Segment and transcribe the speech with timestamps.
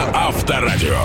[0.00, 0.96] на Авторадио.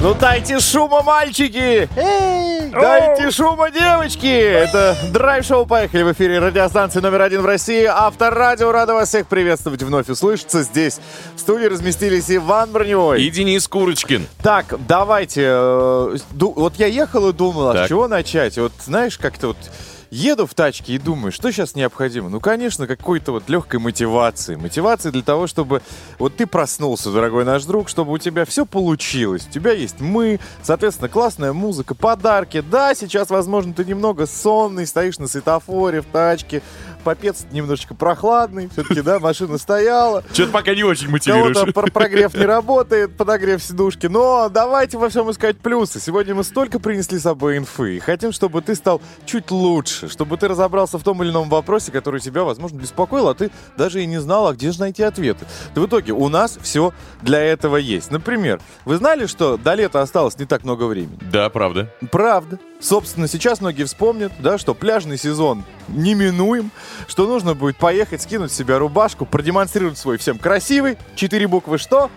[0.00, 1.88] Ну дайте шума, мальчики!
[1.96, 4.26] Эй, дайте шума, девочки!
[4.26, 7.84] Это драйв-шоу «Поехали» в эфире радиостанции номер один в России.
[7.84, 10.62] Авторадио рада вас всех приветствовать вновь услышаться.
[10.62, 11.00] Здесь
[11.34, 13.22] в студии разместились Иван Броневой.
[13.22, 14.26] И Денис Курочкин.
[14.42, 15.42] Так, давайте.
[15.46, 17.88] э, вот я ехал и думал, а с Так.
[17.88, 18.58] чего начать?
[18.58, 19.56] Вот знаешь, как-то вот
[20.14, 22.28] еду в тачке и думаю, что сейчас необходимо?
[22.28, 24.54] Ну, конечно, какой-то вот легкой мотивации.
[24.54, 25.82] Мотивации для того, чтобы
[26.18, 29.46] вот ты проснулся, дорогой наш друг, чтобы у тебя все получилось.
[29.48, 32.60] У тебя есть мы, соответственно, классная музыка, подарки.
[32.60, 36.62] Да, сейчас, возможно, ты немного сонный, стоишь на светофоре в тачке,
[37.04, 40.24] попец немножечко прохладный, все-таки, да, машина стояла.
[40.32, 41.74] Что-то пока не очень Кого-то мотивируешь.
[41.74, 44.06] про- прогрев не работает, подогрев сидушки.
[44.06, 46.00] Но давайте во всем искать плюсы.
[46.00, 47.96] Сегодня мы столько принесли с собой инфы.
[47.96, 50.08] И хотим, чтобы ты стал чуть лучше.
[50.08, 54.02] Чтобы ты разобрался в том или ином вопросе, который тебя, возможно, беспокоил, а ты даже
[54.02, 55.46] и не знал, а где же найти ответы.
[55.74, 58.10] Да в итоге у нас все для этого есть.
[58.10, 61.18] Например, вы знали, что до лета осталось не так много времени?
[61.30, 61.92] Да, правда.
[62.10, 62.58] Правда.
[62.80, 66.70] Собственно, сейчас многие вспомнят, да, что пляжный сезон неминуем,
[67.08, 72.10] что нужно будет поехать, скинуть с себя рубашку, продемонстрировать свой всем красивый, четыре буквы что?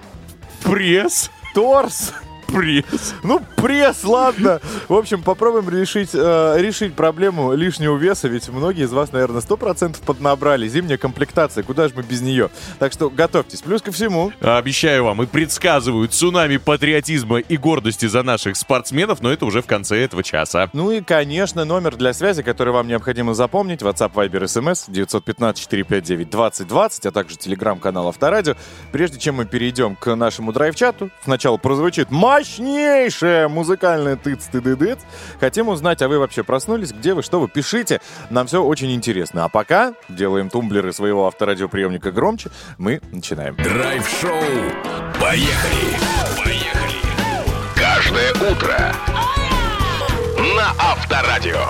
[0.64, 1.32] Пресс.
[1.54, 2.12] Торс.
[2.48, 3.16] Пресс.
[3.24, 4.62] Ну, пресс, ладно.
[4.88, 9.98] В общем, попробуем решить, э, решить проблему лишнего веса, ведь многие из вас, наверное, 100%
[10.06, 10.68] поднабрали.
[10.68, 12.50] Зимняя комплектация, куда же мы без нее?
[12.80, 13.62] Так что готовьтесь.
[13.62, 19.32] Плюс ко всему, Обещаю вам и предсказываю цунами патриотизма и гордости за наших спортсменов, но
[19.32, 20.70] это уже в конце этого часа.
[20.74, 23.82] Ну и, конечно, номер для связи, который вам необходимо запомнить.
[23.82, 28.56] WhatsApp, Viber, SMS 915-459-2020, а также телеграм-канал Авторадио.
[28.92, 35.00] Прежде чем мы перейдем к нашему драйв-чату, сначала прозвучит мощнейшая музыкальная тыц ты дыц
[35.40, 36.92] Хотим узнать, а вы вообще проснулись?
[36.92, 37.24] Где вы?
[37.24, 37.48] Что вы?
[37.48, 38.00] Пишите.
[38.30, 39.46] Нам все очень интересно.
[39.46, 42.52] А пока делаем тумблеры своего авторадиоприемника громче.
[42.78, 43.56] Мы начинаем.
[43.56, 44.32] Драйв-шоу.
[45.20, 45.98] Поехали.
[46.44, 46.98] Поехали.
[47.76, 48.94] Каждое утро
[50.56, 51.66] на Авторадио.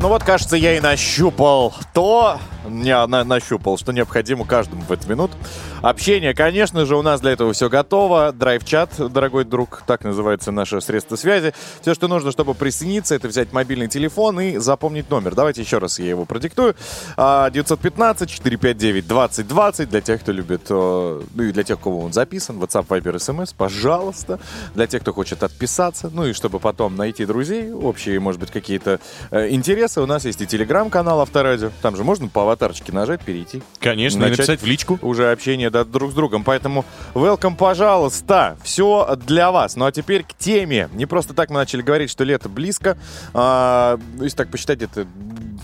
[0.00, 5.08] Ну вот, кажется, я и нащупал то, не, на- нащупал, что необходимо каждому в эту
[5.08, 5.34] минуту.
[5.82, 8.32] Общение, конечно же, у нас для этого все готово.
[8.32, 11.52] Драйв-чат, дорогой друг, так называется наше средство связи.
[11.80, 15.34] Все, что нужно, чтобы присоединиться, это взять мобильный телефон и запомнить номер.
[15.34, 16.74] Давайте еще раз я его продиктую.
[17.16, 22.86] А, 915-459-2020 для тех, кто любит, э, ну и для тех, кого он записан, WhatsApp,
[22.86, 24.40] Viber, SMS, пожалуйста.
[24.74, 29.00] Для тех, кто хочет отписаться, ну и чтобы потом найти друзей, общие, может быть, какие-то
[29.30, 31.70] э, интересы, у нас есть и телеграм-канал Авторадио.
[31.82, 33.62] Там же можно по аватарочке нажать, перейти.
[33.80, 34.98] Конечно, и написать в личку.
[35.02, 36.44] Уже общение да, друг с другом.
[36.44, 38.56] Поэтому welcome, пожалуйста.
[38.62, 39.76] Все для вас.
[39.76, 40.88] Ну а теперь к теме.
[40.92, 42.96] Не просто так мы начали говорить, что лето близко.
[43.34, 45.06] А, если так посчитать, это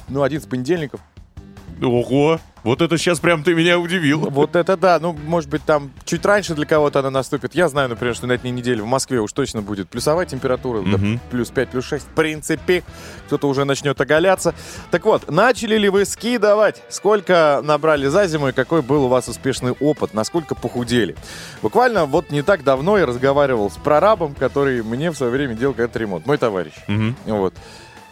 [0.08, 1.00] ну, один с понедельников.
[1.82, 4.20] Ого, вот это сейчас прям ты меня удивил.
[4.30, 4.98] Вот это да.
[5.00, 7.54] Ну, может быть, там чуть раньше для кого-то она наступит.
[7.54, 10.80] Я знаю, например, что на этой неделе в Москве уж точно будет плюсовая температура.
[10.82, 11.20] да, Мгм.
[11.30, 12.06] плюс 5, плюс 6.
[12.06, 12.82] В принципе,
[13.26, 14.54] кто-то уже начнет оголяться.
[14.90, 16.82] Так вот, начали ли вы скидывать?
[16.88, 20.14] Сколько набрали за зиму и какой был у вас успешный опыт?
[20.14, 21.16] Насколько похудели?
[21.60, 25.74] Буквально вот не так давно я разговаривал с прорабом, который мне в свое время делал
[25.74, 26.24] когда-то ремонт.
[26.26, 26.72] Мой товарищ.
[26.88, 27.16] Мгм.
[27.26, 27.54] Вот.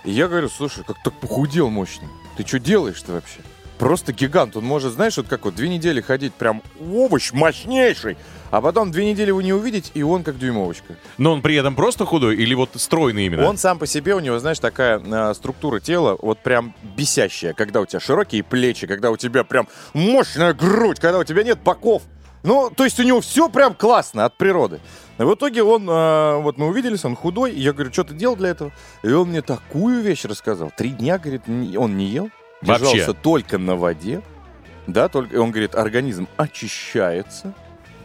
[0.05, 2.09] И я говорю, слушай, как так похудел мощно?
[2.37, 3.39] Ты что делаешь-то вообще?
[3.83, 4.57] Просто гигант.
[4.57, 8.17] Он может, знаешь, вот как вот две недели ходить прям овощ мощнейший,
[8.53, 10.95] а потом две недели его не увидеть, и он как дюймовочка.
[11.19, 13.45] Но он при этом просто худой или вот стройный именно?
[13.45, 17.55] Он сам по себе, у него, знаешь, такая э, структура тела вот прям бесящая.
[17.55, 21.59] Когда у тебя широкие плечи, когда у тебя прям мощная грудь, когда у тебя нет
[21.59, 22.05] боков.
[22.45, 24.79] Ну, то есть у него все прям классно от природы.
[25.19, 28.37] В итоге он, э, вот мы увиделись, он худой, и я говорю, что ты делал
[28.37, 28.71] для этого?
[29.03, 30.71] И он мне такую вещь рассказал.
[30.71, 32.31] Три дня, говорит, он не ел,
[32.63, 32.85] Вообще?
[32.85, 34.23] держался только на воде.
[34.87, 37.55] Да, только, и он говорит, организм очищается.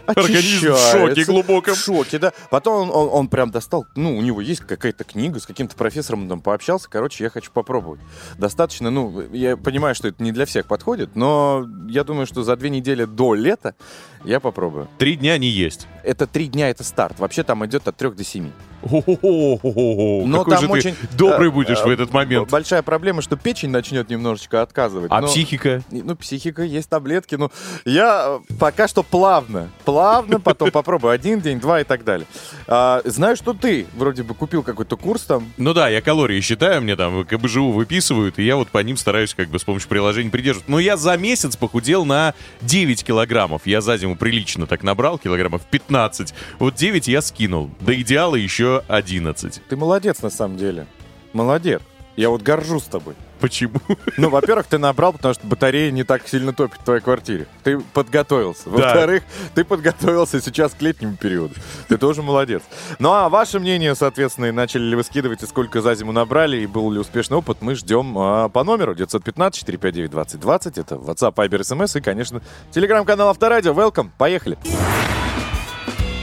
[0.07, 1.75] Организм в шоке глубоком.
[1.75, 2.31] В шоке, да.
[2.49, 6.23] Потом он, он, он прям достал, ну, у него есть какая-то книга, с каким-то профессором
[6.23, 6.89] он там пообщался.
[6.89, 7.99] Короче, я хочу попробовать.
[8.37, 12.55] Достаточно, ну, я понимаю, что это не для всех подходит, но я думаю, что за
[12.55, 13.75] две недели до лета
[14.23, 14.87] я попробую.
[14.97, 15.87] Три дня не есть.
[16.03, 17.19] Это три дня, это старт.
[17.19, 18.51] Вообще там идет от трех до семи.
[18.83, 20.23] О-хо-хо-хо-хо.
[20.25, 22.49] Но Какой там же очень, ты добрый э, будешь э, в этот момент.
[22.49, 25.11] Большая проблема, что печень начнет немножечко отказывать.
[25.11, 25.81] А но- психика?
[25.91, 27.35] Ну, психика, есть таблетки.
[27.35, 27.51] Ну,
[27.85, 29.69] я э, пока что плавно.
[29.83, 32.27] Плавно, потом попробую один день, два и так далее.
[32.67, 35.51] А, знаю, что ты вроде бы купил какой-то курс там.
[35.57, 39.33] Ну да, я калории считаю, мне там КБЖУ выписывают, и я вот по ним стараюсь
[39.33, 40.71] как бы с помощью приложения придерживаться.
[40.71, 43.63] Но я за месяц похудел на 9 килограммов.
[43.65, 46.33] Я за зиму прилично так набрал, килограммов 15.
[46.59, 47.69] Вот 9 я скинул.
[47.79, 49.61] До идеала еще 11.
[49.67, 50.87] Ты молодец на самом деле.
[51.33, 51.81] Молодец.
[52.15, 53.15] Я вот горжусь тобой.
[53.39, 53.79] Почему?
[54.17, 57.47] Ну, во-первых, ты набрал, потому что батарея не так сильно топит в твоей квартире.
[57.63, 58.69] Ты подготовился.
[58.69, 59.23] Во-вторых,
[59.53, 61.53] ты подготовился сейчас к летнему периоду.
[61.87, 62.63] Ты тоже молодец.
[62.99, 66.67] Ну, а ваше мнение, соответственно, начали ли вы скидывать, и сколько за зиму набрали, и
[66.67, 70.79] был ли успешный опыт, мы ждем а, по номеру 915-459-2020.
[70.79, 72.41] Это WhatsApp, Viber, SMS и, конечно,
[72.71, 73.73] телеграм-канал Авторадио.
[73.73, 74.09] Welcome.
[74.17, 74.57] Поехали.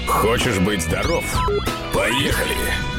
[0.06, 1.25] Хочешь быть здоров?
[1.93, 2.94] Поехали!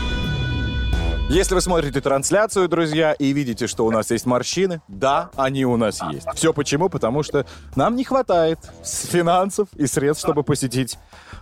[1.27, 5.75] Если вы смотрите трансляцию, друзья, и видите, что у нас есть морщины, да, они у
[5.75, 6.27] нас есть.
[6.35, 6.87] Все почему?
[6.87, 10.99] Потому что нам не хватает финансов и средств, чтобы посетить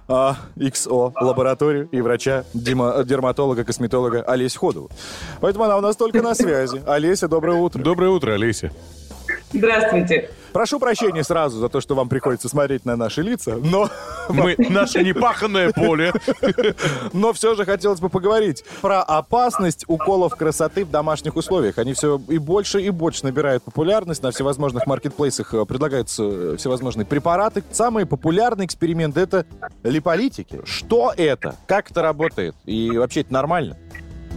[0.07, 4.89] а, XO лабораторию и врача, дерматолога, косметолога Олесь Ходову.
[5.41, 6.81] Поэтому она у нас только на связи.
[6.88, 7.83] Олеся, доброе утро.
[7.83, 8.71] Доброе утро, Олеся.
[9.54, 10.30] Здравствуйте.
[10.52, 13.90] Прошу прощения сразу за то, что вам приходится смотреть на наши лица, но,
[14.30, 16.14] Мы наше непаханное поле.
[17.14, 21.78] но все же хотелось бы поговорить про опасность уколов красоты в домашних условиях.
[21.78, 24.24] Они все и больше и больше набирают популярность.
[24.24, 27.64] На всевозможных маркетплейсах э, предлагаются э, всевозможные препараты.
[27.72, 29.46] Самый популярный эксперимент— это
[29.84, 30.62] липолитики.
[30.66, 31.56] Что это?
[31.68, 32.56] Как это работает?
[32.66, 33.78] И вообще это нормально?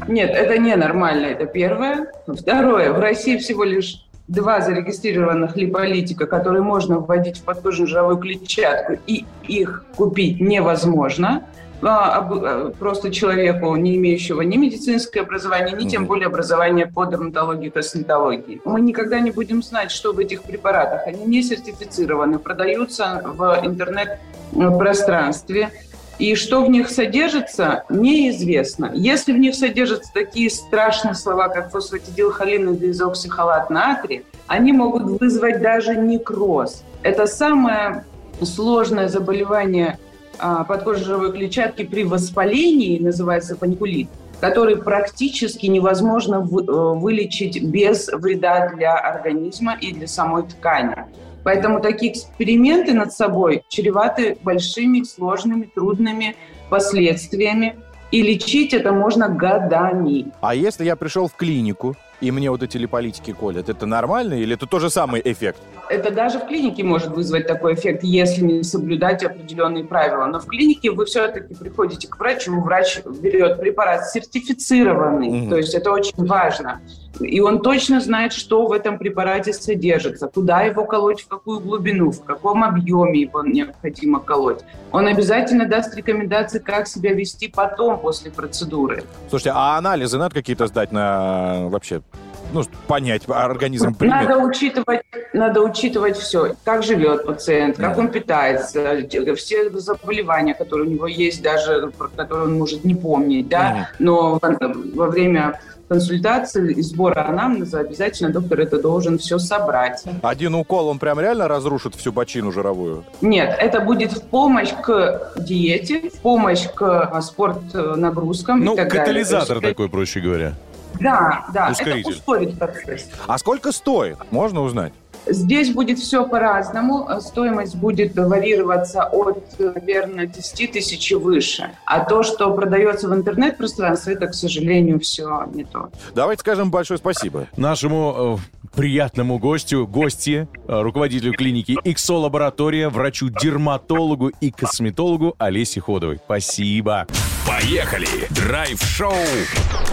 [0.09, 2.13] Нет, это не нормально, это первое.
[2.27, 8.99] Второе, в России всего лишь два зарегистрированных липолитика, которые можно вводить в подкожную жировую клетчатку,
[9.07, 11.47] и их купить невозможно.
[11.83, 17.67] А, а, Просто человеку, не имеющего ни медицинское образование, ни тем более образование по дерматологии
[17.67, 18.63] и косметологии.
[18.65, 21.07] Мы никогда не будем знать, что в этих препаратах.
[21.07, 25.71] Они не сертифицированы, продаются в интернет-пространстве.
[26.19, 28.91] И что в них содержится, неизвестно.
[28.95, 35.61] Если в них содержатся такие страшные слова, как фосфатидилхолин и дезоксихолат натрия, они могут вызвать
[35.61, 36.83] даже некроз.
[37.03, 38.05] Это самое
[38.43, 39.99] сложное заболевание
[40.39, 44.09] а, подкожно-жировой клетчатки при воспалении, называется паникулит,
[44.41, 51.05] который практически невозможно э, вылечить без вреда для организма и для самой ткани.
[51.47, 56.35] Поэтому такие эксперименты над собой чреваты большими, сложными, трудными
[56.71, 57.77] последствиями.
[58.11, 60.33] И лечить это можно годами.
[60.41, 64.55] А если я пришел в клинику, и мне вот эти липолитики колят, это нормально или
[64.55, 65.61] это тот же самый эффект?
[65.89, 70.27] Это даже в клинике может вызвать такой эффект, если не соблюдать определенные правила.
[70.27, 75.51] Но в клинике вы все-таки приходите к врачу, врач берет препарат сертифицированный, Мгм.
[75.51, 76.81] то есть это очень важно.
[77.21, 82.11] И он точно знает, что в этом препарате содержится, куда его колоть, в какую глубину,
[82.11, 84.61] в каком объеме его необходимо колоть.
[84.93, 89.05] Он обязательно даст рекомендации, как себя вести потом, после процедуры.
[89.31, 92.03] Слушайте, а анализы надо какие-то сдать на вообще,
[92.53, 94.29] ну, понять, организм примет?
[94.29, 95.03] Надо учитывать,
[95.33, 98.01] надо учитывать все, как живет пациент, как Да.
[98.01, 99.03] он питается,
[99.37, 104.39] все заболевания, которые у него есть, даже про которые он может не помнить, да, но
[104.41, 104.57] во,
[104.95, 110.03] во время консультации и сбора анамнеза обязательно доктор это должен все собрать.
[110.23, 113.05] Один укол, он прям реально разрушит всю бочину жировую?
[113.21, 118.89] Нет, это будет в помощь к диете, в помощь к а, спорт-нагрузкам Ну, и так
[118.89, 119.01] далее.
[119.05, 120.55] катализатор То есть, такой, проще говоря.
[121.01, 122.11] Да, да, это Ускоритель.
[122.13, 123.09] ускорит процесс.
[123.27, 124.19] А сколько стоит?
[124.31, 124.93] Можно узнать?
[125.29, 127.09] Здесь будет все по-разному.
[127.21, 131.73] Стоимость будет варьироваться от, наверное, 10 тысяч и выше.
[131.85, 135.91] А то, что продается в интернет-пространстве, это, к сожалению, все не то.
[136.15, 137.49] Давайте скажем большое спасибо.
[137.57, 146.19] Нашему э, приятному гостю, гости, э, руководителю клиники XO Лаборатория, врачу-дерматологу и косметологу Олесе Ходовой.
[146.25, 147.07] Спасибо.
[147.47, 148.09] Поехали!
[148.31, 149.15] Драйв-шоу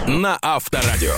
[0.06, 1.14] на Авторадио.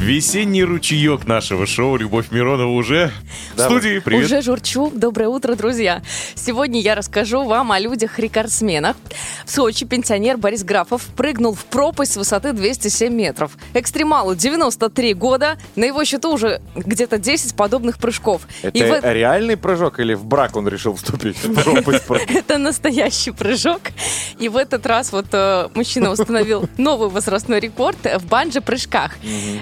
[0.00, 3.12] Весенний ручеек нашего шоу Любовь Миронова уже
[3.54, 3.98] в студии.
[3.98, 4.24] Привет.
[4.24, 4.90] Уже журчу.
[4.94, 6.02] Доброе утро, друзья.
[6.34, 8.96] Сегодня я расскажу вам о людях-рекордсменах.
[9.44, 13.47] В Сочи пенсионер Борис Графов прыгнул в пропасть с высоты 207 метров.
[13.74, 15.58] Экстремалу 93 года.
[15.76, 18.42] На его счету уже где-то 10 подобных прыжков.
[18.62, 21.36] Это И в реальный прыжок или в брак он решил вступить?
[22.28, 23.80] Это настоящий прыжок.
[24.38, 29.12] И в этот раз вот э, мужчина установил новый возрастной рекорд в банджи-прыжках.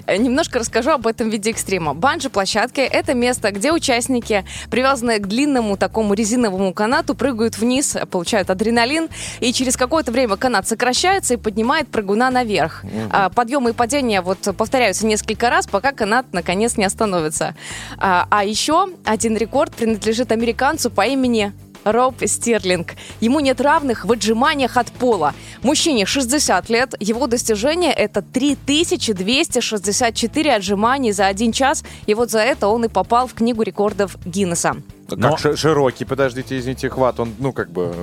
[0.06, 1.94] Э, Немножко расскажу об этом виде экстрима.
[1.94, 9.08] Банджи-площадка— это место, где участники, привязанные к длинному такому резиновому канату, прыгают вниз, получают адреналин,
[9.40, 12.84] и через какое-то время канат сокращается и поднимает прыгуна наверх.
[13.10, 17.54] А, Подъемы и падения вот повторяются несколько раз, пока канат наконец не остановится.
[17.98, 21.52] А, а еще один рекорд принадлежит американцу по имени
[21.84, 22.94] Роб Стерлинг.
[23.20, 25.34] Ему нет равных в отжиманиях от пола.
[25.62, 26.94] Мужчине 60 лет.
[26.98, 31.84] Его достижение это 3264 отжиманий за один час.
[32.06, 34.76] И вот за это он и попал в книгу рекордов Гиннесса.
[35.08, 37.94] Но- Как ши- широкий, подождите, извините, хват, он, ну, как бы...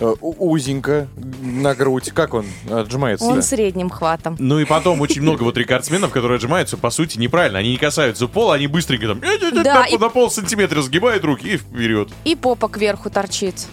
[0.00, 1.08] э, узенько
[1.42, 2.10] на грудь.
[2.12, 3.24] Как он отжимается?
[3.26, 4.36] Он средним хватом.
[4.38, 7.58] Ну и потом очень много вот рекордсменов, которые отжимаются, по сути, неправильно.
[7.58, 11.48] Они не касаются пола, они быстренько там Да, на, и- на пол сантиметра сгибают руки
[11.54, 12.08] и вперед.
[12.24, 13.66] И попа кверху торчит.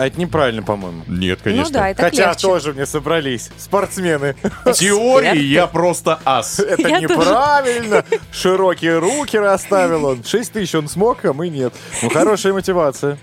[0.00, 1.02] А это неправильно, по-моему.
[1.06, 1.64] Нет, конечно.
[1.64, 2.46] Ну да, это Хотя легче.
[2.46, 4.34] тоже мне собрались спортсмены.
[4.64, 6.58] В теории я просто ас.
[6.70, 8.02] Это Я неправильно.
[8.32, 10.24] Широкие руки расставил он.
[10.24, 11.74] 6 тысяч он смог, а мы нет.
[12.00, 13.18] Ну, хорошая мотивация.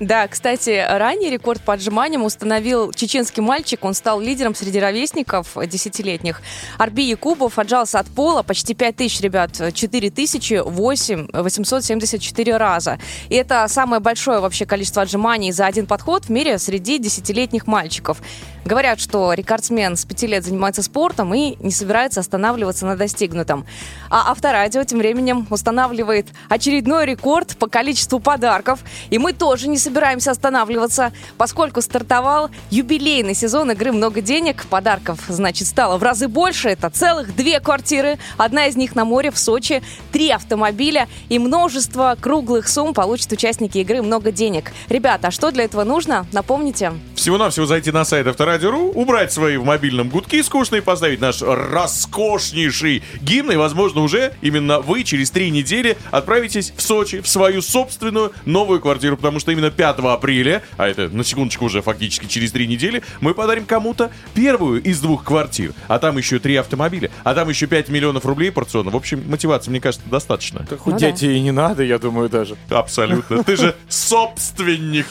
[0.00, 3.84] Да, кстати, ранее рекорд по отжиманиям установил чеченский мальчик.
[3.84, 6.42] Он стал лидером среди ровесников десятилетних.
[6.76, 12.98] Арби Якубов отжался от пола почти 5 тысяч, ребят, 4 тысячи 8 874 раза.
[13.28, 18.22] И это самое большое вообще количество отжиманий за один подход в мире среди десятилетних мальчиков.
[18.64, 23.64] Говорят, что рекордсмен с 5 лет занимается спортом и не собирается останавливаться на достигнутом.
[24.10, 28.80] А Авторадио тем временем устанавливает очередной рекорд по количеству подарков.
[29.10, 34.66] И мы тоже не собираемся останавливаться, поскольку стартовал юбилейный сезон игры «Много денег».
[34.66, 36.70] Подарков, значит, стало в разы больше.
[36.70, 38.18] Это целых две квартиры.
[38.36, 39.80] Одна из них на море в Сочи,
[40.10, 44.72] три автомобиля и множество круглых сумм получат участники игры «Много денег».
[44.88, 45.95] Ребята, а что для этого нужно?
[46.32, 46.92] Напомните.
[47.14, 53.52] Всего-навсего зайти на сайт Авторадио.ру, убрать свои в мобильном гудки скучные, поставить наш роскошнейший гимн,
[53.52, 58.80] и, возможно, уже именно вы через три недели отправитесь в Сочи, в свою собственную новую
[58.80, 63.02] квартиру, потому что именно 5 апреля, а это, на секундочку, уже фактически через три недели,
[63.20, 67.66] мы подарим кому-то первую из двух квартир, а там еще три автомобиля, а там еще
[67.66, 68.90] 5 миллионов рублей порционно.
[68.90, 70.66] В общем, мотивации, мне кажется, достаточно.
[70.78, 72.56] Худеть и не надо, я думаю, даже.
[72.68, 73.42] Абсолютно.
[73.42, 75.06] Ты же собственник.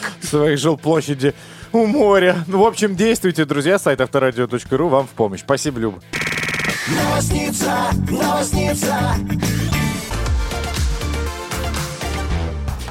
[0.76, 1.34] Своей жилплощади
[1.72, 2.44] у моря.
[2.48, 3.80] Ну, в общем, действуйте, друзья.
[3.80, 5.42] Сайт авторадио.ру вам в помощь.
[5.42, 6.00] Спасибо, Люба.
[6.88, 9.16] Новосница, новосница.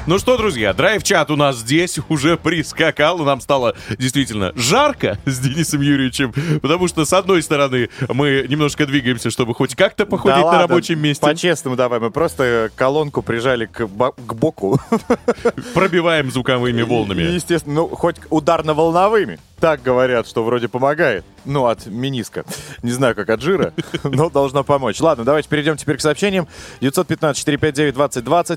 [0.07, 5.81] Ну что, друзья, драйв-чат у нас здесь уже прискакал, нам стало действительно жарко с Денисом
[5.81, 6.31] Юрьевичем,
[6.61, 10.61] потому что, с одной стороны, мы немножко двигаемся, чтобы хоть как-то походить Да на ладно,
[10.61, 14.79] рабочем месте, По-честному давай, мы просто колонку прижали к, к боку.
[15.73, 17.23] пробиваем звуковыми волнами.
[17.23, 19.39] Естественно, ну, хоть ударно-волновыми.
[19.59, 21.25] Так говорят, что вроде помогает.
[21.45, 22.43] Ну, от миниска.
[22.81, 23.71] Не знаю, как от жира,
[24.03, 24.99] но должно помочь.
[24.99, 26.47] Ладно, давайте перейдем теперь к сообщениям.
[26.81, 27.93] 915-459-2020,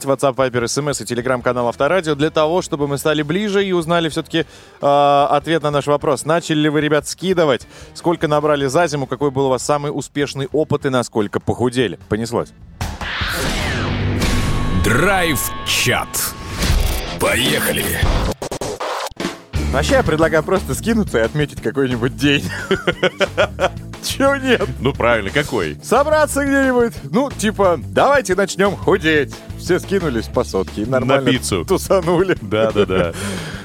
[0.06, 4.46] WhatsApp, Viber, SMS и телеграм-канал Авторадио для того, чтобы мы стали ближе и узнали все-таки
[4.80, 6.24] ответ на наш вопрос.
[6.24, 7.66] Начали ли вы, ребят, скидывать?
[7.94, 9.06] Сколько набрали за зиму?
[9.06, 11.98] Какой был у вас самый успешный опыт и насколько похудели?
[12.08, 12.48] Понеслось.
[14.84, 16.08] Драйв-чат.
[17.20, 17.84] Поехали.
[19.72, 22.44] Вообще, я предлагаю просто скинуться и отметить какой-нибудь день.
[24.02, 24.66] Чего нет?
[24.80, 25.76] Ну правильно, какой?
[25.82, 26.94] Собраться где-нибудь.
[27.10, 29.34] Ну, типа, давайте начнем худеть.
[29.58, 31.64] Все скинулись по сотке и нормально пиццу.
[31.64, 32.36] тусанули.
[32.40, 33.12] Да-да-да.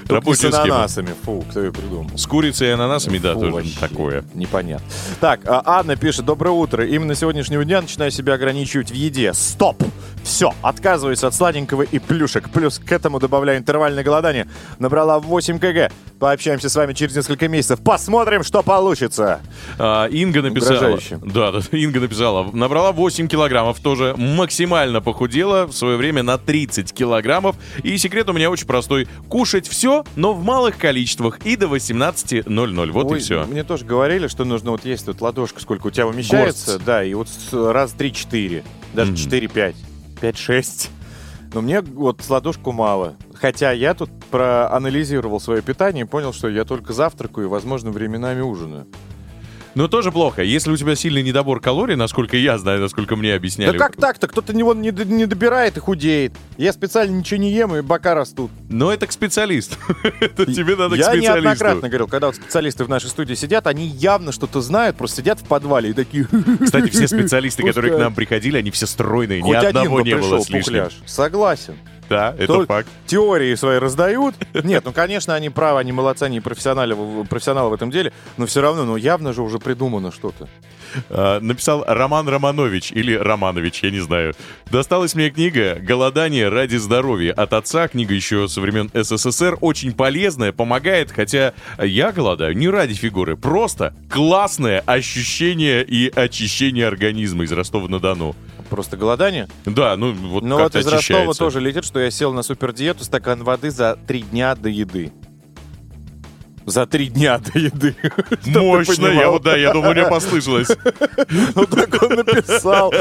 [0.07, 1.13] Рабочая с ананасами.
[1.23, 2.17] Фу, кто ее придумал?
[2.17, 4.25] С курицей и ананасами, да, Фу, тоже вообще такое.
[4.33, 4.85] Непонятно.
[5.21, 6.85] Так, а Анна пишет, доброе утро.
[6.85, 9.33] Именно с сегодняшнего дня начинаю себя ограничивать в еде.
[9.33, 9.81] Стоп!
[10.23, 12.49] Все, отказываюсь от сладенького и плюшек.
[12.49, 14.47] Плюс к этому добавляю интервальное голодание.
[14.79, 15.91] Набрала 8 кг.
[16.19, 17.81] Пообщаемся с вами через несколько месяцев.
[17.83, 19.41] Посмотрим, что получится.
[19.77, 20.77] А, Инга написала...
[20.77, 21.19] Угрожающе.
[21.23, 22.49] Да, да, Инга написала.
[22.53, 27.57] Набрала 8 килограммов, тоже максимально похудела в свое время на 30 килограммов.
[27.83, 29.07] И секрет у меня очень простой.
[29.27, 32.91] Кушать все, но в малых количествах и до 18.00.
[32.91, 33.43] Вот Ой, и все.
[33.45, 36.71] Мне тоже говорили, что нужно вот есть тут ладошка, сколько у тебя умещается.
[36.73, 36.85] Горсть.
[36.85, 38.63] Да, и вот раз 3-4.
[38.93, 39.19] Даже Мгм.
[39.19, 39.75] 4-5.
[40.23, 40.89] 5-6.
[41.53, 43.15] Но мне вот с ладошку мало.
[43.33, 48.41] Хотя я тут проанализировал свое питание и понял, что я только завтракаю и, возможно, временами
[48.41, 48.87] ужинаю.
[49.75, 50.43] Но тоже плохо.
[50.43, 53.77] Если у тебя сильный недобор калорий, насколько я знаю, насколько мне объясняли.
[53.77, 54.27] Да как так-то?
[54.27, 56.33] Кто-то не, д- не добирает и худеет.
[56.57, 58.51] Я специально ничего не ем, и бока растут.
[58.69, 59.75] Но это к специалисту.
[60.19, 61.33] Это тебе надо к я специалисту.
[61.33, 65.39] неоднократно говорил, когда вот специалисты в нашей студии сидят, они явно что-то знают, просто сидят
[65.39, 66.27] в подвале и такие...
[66.63, 69.41] Кстати, все специалисты, которые к нам приходили, они все стройные.
[69.41, 70.89] Ни Хоть один одного не было с лишним.
[71.05, 71.75] Согласен.
[72.09, 72.89] Да, это Только факт.
[73.07, 74.35] Теории свои раздают.
[74.53, 78.45] Нет, ну, конечно, они правы, они молодцы, они профессионалы, в- профессионалы в этом деле, но
[78.45, 80.47] все равно, ну, явно же уже придумано что-то.
[81.09, 84.33] А, написал Роман Романович или Романович, я не знаю.
[84.69, 87.87] Досталась мне книга «Голодание ради здоровья» от отца.
[87.87, 89.57] Книга еще со времен СССР.
[89.61, 93.35] Очень полезная, помогает, хотя я голодаю не ради фигуры.
[93.37, 98.35] Просто классное ощущение и очищение организма из Ростова-на-Дону.
[98.73, 99.47] Просто голодание.
[99.65, 101.37] Да, ну вот Но вот из Ростова очищается.
[101.37, 105.13] тоже летит, что я сел на супердиету, стакан воды за три дня до еды.
[106.65, 107.95] За три дня до еды.
[108.47, 110.69] Мощно, я вот, да, я думаю, мне послышалось.
[111.55, 112.91] Ну так он написал.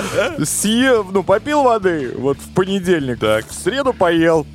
[0.44, 3.20] Съел, ну попил воды вот в понедельник.
[3.20, 3.48] Так.
[3.48, 4.46] В среду поел.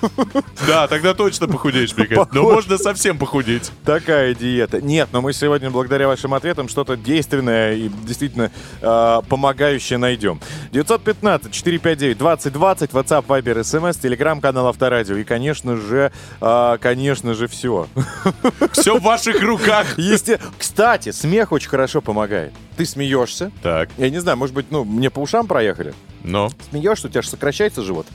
[0.66, 2.34] Да, тогда точно похудеешь, мне кажется.
[2.34, 3.70] Но можно совсем похудеть.
[3.84, 4.80] Такая диета.
[4.80, 8.50] Нет, но мы сегодня, благодаря вашим ответам, что-то действенное и действительно
[8.80, 10.40] э, помогающее найдем.
[10.72, 15.16] 915-459-2020, WhatsApp, Viber, SMS, телеграм-канал Авторадио.
[15.16, 16.10] И, конечно же,
[16.40, 17.86] э, конечно же, все.
[18.72, 19.98] Все в ваших руках.
[19.98, 20.40] Есте...
[20.58, 22.52] Кстати, смех очень хорошо помогает.
[22.76, 23.50] Ты смеешься.
[23.62, 25.94] Так, Я не знаю, может быть, ну, мне по ушам проехали.
[26.22, 28.06] ну, Смеешься, у тебя же сокращается живот.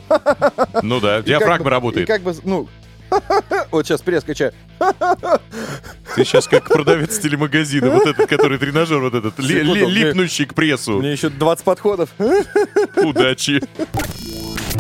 [0.84, 2.08] ну да, диафрагма работает.
[2.08, 2.68] И как бы, ну,
[3.72, 4.54] вот сейчас пресс качаю.
[6.16, 10.54] Ты сейчас как продавец телемагазина, вот этот, который тренажер, вот этот, ли- ли- липнущий к
[10.54, 11.00] прессу.
[11.00, 12.10] Мне еще 20 подходов.
[12.98, 13.62] Удачи.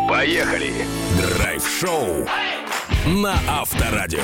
[0.07, 0.74] Поехали!
[1.17, 2.27] Драйв-шоу
[3.07, 4.19] на Авторадио.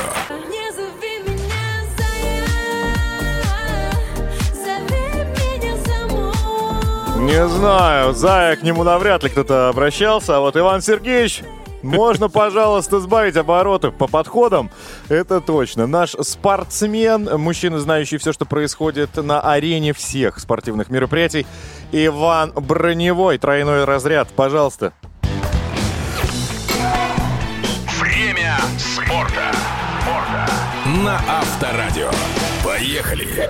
[7.19, 11.41] Не знаю, Зая к нему навряд ли кто-то обращался, а вот Иван Сергеевич,
[11.81, 14.69] можно, пожалуйста, сбавить обороты по подходам.
[15.10, 15.88] Это точно.
[15.88, 21.46] Наш спортсмен, мужчина, знающий все, что происходит на арене всех спортивных мероприятий,
[21.91, 24.93] Иван Броневой, тройной разряд, пожалуйста.
[28.00, 29.51] Время спорта.
[31.05, 32.10] На Авторадио.
[32.63, 33.50] Поехали!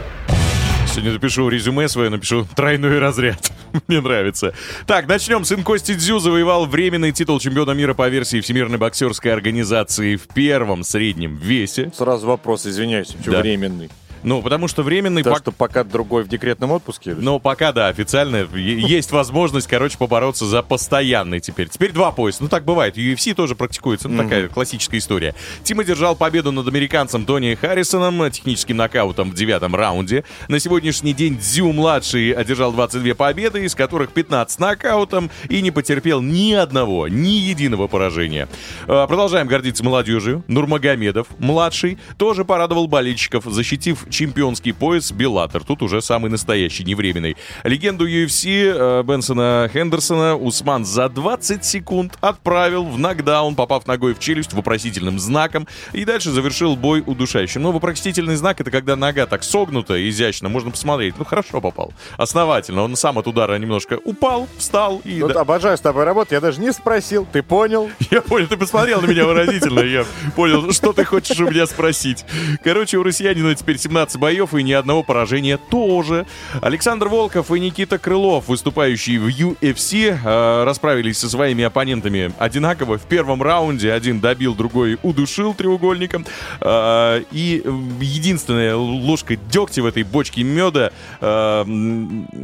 [0.97, 3.51] Сегодня напишу резюме свое, напишу тройной разряд.
[3.87, 4.55] Мне нравится.
[4.87, 5.45] Так, начнем.
[5.45, 10.83] Сын Кости Дзю завоевал временный титул чемпиона мира по версии Всемирной боксерской организации в первом
[10.83, 11.91] среднем весе.
[11.95, 13.41] Сразу вопрос, извиняюсь, почему Да.
[13.41, 13.91] временный?
[14.24, 15.21] Ну, потому что временный...
[15.24, 17.15] Потому пок- что пока другой в декретном отпуске?
[17.15, 21.69] Но пока, да, официально есть возможность, короче, побороться за постоянный теперь.
[21.69, 22.43] Теперь два пояса.
[22.43, 22.97] Ну, так бывает.
[22.97, 24.09] UFC тоже практикуется.
[24.09, 25.36] Ну, такая классическая история.
[25.63, 30.24] Тим одержал победу над американцем Тони Харрисоном техническим нокаутом в девятом раунде.
[30.47, 36.53] На сегодняшний день Дзю-младший одержал 22 победы, из которых 15 нокаутом и не потерпел ни
[36.53, 38.47] одного, ни единого поражения.
[38.88, 40.43] Э, Продолжаем гордиться молодежью.
[40.47, 45.63] Нурмагомедов, младший, тоже порадовал болельщиков, защитив чемпионский пояс Беллатор.
[45.63, 47.38] Тут уже самый настоящий, не временный.
[47.63, 54.19] Легенду UFC э, Бенсона Хендерсона Усман за 20 секунд отправил в нокдаун, попав ногой в
[54.19, 57.62] челюсть вопросительным знаком, и дальше завершил бой удушающим.
[57.62, 61.15] Но вопросительный знак— это когда нога так согнута, изящно, можно посмотреть.
[61.17, 61.93] Ну, хорошо попал.
[62.17, 62.84] Основательно.
[62.84, 65.21] Он сам от удара немножко упал, встал и...
[65.21, 67.89] Вот да- обожаю с тобой работать, я даже не спросил, ты понял?
[68.12, 70.05] я понял, ты посмотрел на меня выразительно, я
[70.36, 72.25] понял, что ты хочешь у меня спросить.
[72.63, 76.25] Короче, у россиянина теперь 17 боев и ни одного поражения тоже.
[76.62, 82.97] Александр Волков и Никита Крылов, выступающие в UFC, э, расправились со своими оппонентами одинаково.
[82.97, 86.25] В первом раунде один добил, другой удушил треугольником.
[86.62, 87.63] Э, И
[88.01, 91.65] единственная ложка дегтя в этой бочке меда э,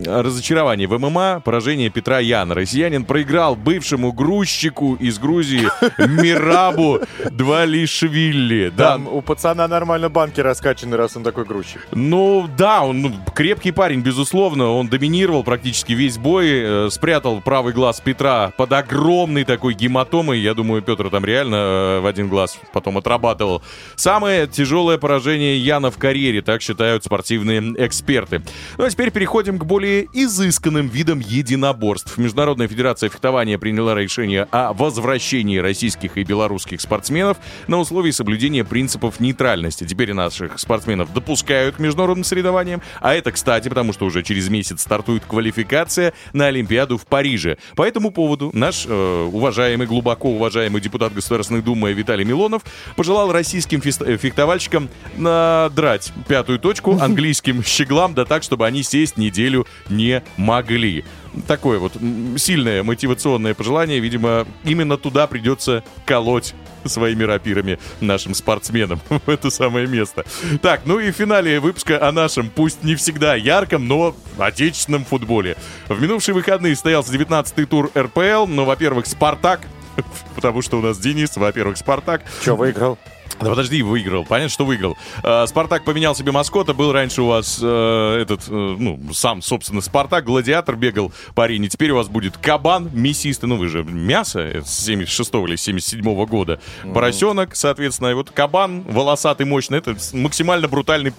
[0.06, 2.56] разочарование в ММА, поражение Петра Яна.
[2.56, 5.68] Россиянин проиграл бывшему грузчику из Грузии
[6.08, 7.00] Мирабу
[7.32, 8.70] Двалишвили.
[8.76, 11.88] Да, Там у пацана нормально банки раскачаны, раз он такой грузчик.
[11.92, 14.72] ну да, он ну, крепкий парень, безусловно.
[14.72, 20.40] Он доминировал практически весь бой, э, спрятал правый глаз Петра под огромной такой гематомой.
[20.40, 23.62] Я думаю, Петр там реально э, в один глаз потом отрабатывал.
[23.96, 28.42] Самое тяжелое поражение Яна в карьере, так считают спортивные эксперты.
[28.78, 32.18] Ну а теперь переходим к более изысканным видам единоборств.
[32.18, 39.20] Международная федерация фехтования приняла решение о возвращении российских и белорусских спортсменов на условии соблюдения принципов
[39.20, 39.86] нейтральности.
[39.86, 44.82] Теперь наших спортсменов допускают к международным соревнованиям, а это, кстати, потому что уже через месяц
[44.82, 47.58] стартует квалификация на Олимпиаду в Париже.
[47.76, 52.62] По этому поводу наш э, уважаемый, глубоко уважаемый депутат Государственной Думы Виталий Милонов
[52.96, 59.66] пожелал российским э, фехтовальщикам надрать пятую точку английским щеглам, да так, чтобы они сесть неделю
[59.90, 61.04] не могли.
[61.48, 61.94] Такое вот
[62.38, 66.54] сильное мотивационное пожелание, видимо, именно туда придется колоть
[66.86, 70.26] своими рапирами нашим спортсменам в это самое место.
[70.62, 75.58] Так, ну и в финале выпуска о нашем, пусть не всегда ярком, но отечественном футболе.
[75.88, 79.62] В минувшие выходные состоялся 19-й тур РПЛ, но, во-первых, «Спартак»,
[80.36, 82.98] потому что у нас Денис, во-первых, «Спартак», Че, выиграл?
[83.40, 84.24] Да подожди, выиграл.
[84.24, 84.98] Понятно, что выиграл.
[85.24, 86.74] Э, Спартак поменял себе маскота.
[86.74, 91.68] Был раньше у вас э, этот, э, ну, сам, собственно, Спартак, гладиатор бегал по арене.
[91.68, 93.50] Теперь у вас будет кабан, мясистый.
[93.50, 96.60] Ну, вы же мясо с 76 или 77 года.
[96.94, 98.10] Поросенок, соответственно.
[98.10, 99.80] И вот кабан волосатый, мощный.
[99.80, 101.14] Это максимально брутальный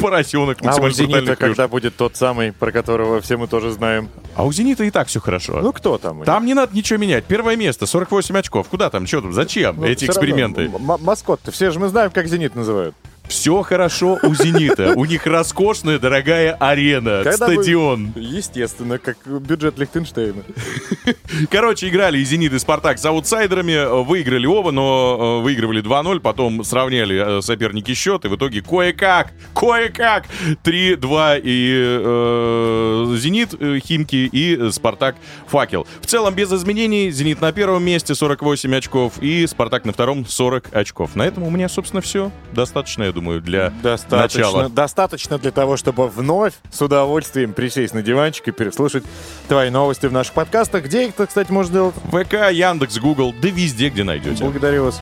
[0.00, 0.58] поросенок.
[0.62, 4.08] А у максимально «Зенита» когда будет тот самый, про которого все мы тоже знаем?
[4.34, 5.60] А у «Зенита» и так все хорошо.
[5.62, 6.22] Ну, кто там?
[6.24, 7.24] там не надо ничего менять.
[7.24, 8.68] Первое место, 48 очков.
[8.68, 9.06] Куда там?
[9.06, 9.32] Что там?
[9.32, 10.62] Зачем Ну, эти эксперименты?
[10.66, 12.94] м- маскот-то, все же мы знаем, как «Зенит» называют.
[13.30, 14.94] Все хорошо у «Зенита».
[14.96, 18.12] У них роскошная, дорогая арена, Когда вы- стадион.
[18.16, 20.42] Естественно, как бюджет Лихтенштейна.
[21.50, 24.02] Короче, играли и «Зенит», и «Спартак» с аутсайдерами.
[24.04, 26.18] Выиграли оба, но э, выигрывали 2-0.
[26.18, 28.24] Потом сравняли э, соперники счет.
[28.24, 30.24] И в итоге кое-как, кое-как
[30.64, 35.14] 3-2 и э, «Зенит» э, Химки и «Спартак»
[35.46, 35.86] Факел.
[36.00, 37.12] В целом без изменений.
[37.12, 41.14] «Зенит» на первом месте 48 очков и «Спартак» на втором 40 очков.
[41.14, 42.32] На этом у меня, собственно, все.
[42.52, 44.68] Достаточно, я думаю, для Достаточно, начала.
[44.68, 49.04] достаточно для того, чтобы вновь с удовольствием присесть на диванчик и переслушать
[49.48, 50.84] твои новости в наших подкастах.
[50.84, 51.94] Где их, кстати, можно делать?
[52.10, 54.42] ВК, Яндекс, Гугл, да везде, где найдете.
[54.42, 55.00] Благодарю вас.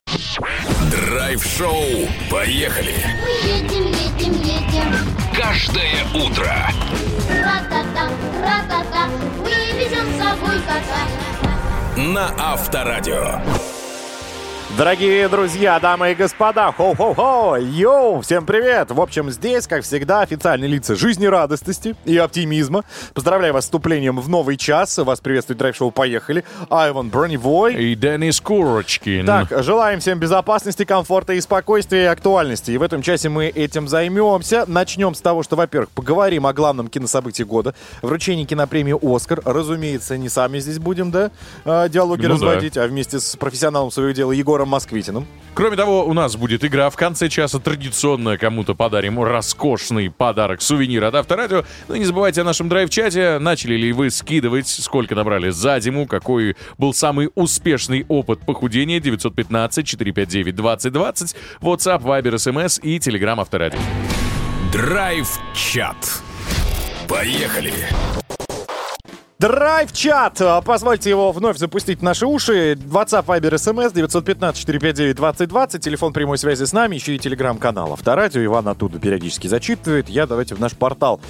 [0.90, 2.09] Драйв-шоу.
[2.31, 2.94] Поехали.
[3.22, 4.94] Мы едем, едем, едем.
[5.37, 6.52] Каждое утро.
[7.31, 8.09] Ра-та-та,
[8.42, 9.09] ра-та-та.
[9.38, 12.02] Мы везем с собой кота.
[12.02, 13.40] На Авторадио.
[14.76, 18.90] Дорогие друзья, дамы и господа, хо-хо-хо, yo, всем привет!
[18.90, 22.85] В общем, здесь, как всегда, официальные лица жизнерадостности и оптимизма.
[23.14, 24.98] Поздравляю вас с вступлением в новый час.
[24.98, 26.44] Вас приветствует драйв-шоу «Поехали».
[26.68, 27.74] Айван Броневой.
[27.76, 29.24] И Денис Курочкин.
[29.24, 32.70] Так, желаем всем безопасности, комфорта и спокойствия и актуальности.
[32.70, 34.64] И в этом часе мы этим займемся.
[34.68, 37.74] Начнем с того, что, во-первых, поговорим о главном кинособытии года.
[38.02, 39.40] Вручение кинопремии «Оскар».
[39.46, 41.31] Разумеется, не сами здесь будем, да,
[41.64, 42.35] э, диалоги Ну да.
[42.35, 45.27] разводить, а вместе с профессионалом своего дела Егором Москвитиным.
[45.55, 46.90] Кроме того, у нас будет игра.
[46.90, 51.64] В конце часа традиционно кому-то подарим роскошный подарок, сувенир от Авторадио.
[51.88, 53.38] Ну и не забывайте о нашем драйв-чате.
[53.38, 59.01] Начали ли вы скидывать, сколько набрали за зиму, какой был самый успешный опыт похудения.
[59.01, 63.79] 915-459-2020, WhatsApp, Viber, SMS и Telegram Авторадио.
[64.73, 66.23] Драйв-чат.
[67.09, 67.73] Поехали.
[69.40, 70.40] Драйв-чат!
[70.40, 72.72] А, Позвольте его вновь запустить в наши уши.
[72.72, 75.79] WhatsApp, Viber, SMS 915-459-2020.
[75.79, 76.96] Телефон прямой связи с нами.
[76.96, 78.44] Еще и телеграм-канал Авторадио.
[78.44, 80.09] Иван оттуда периодически зачитывает.
[80.09, 81.20] Я давайте в наш портал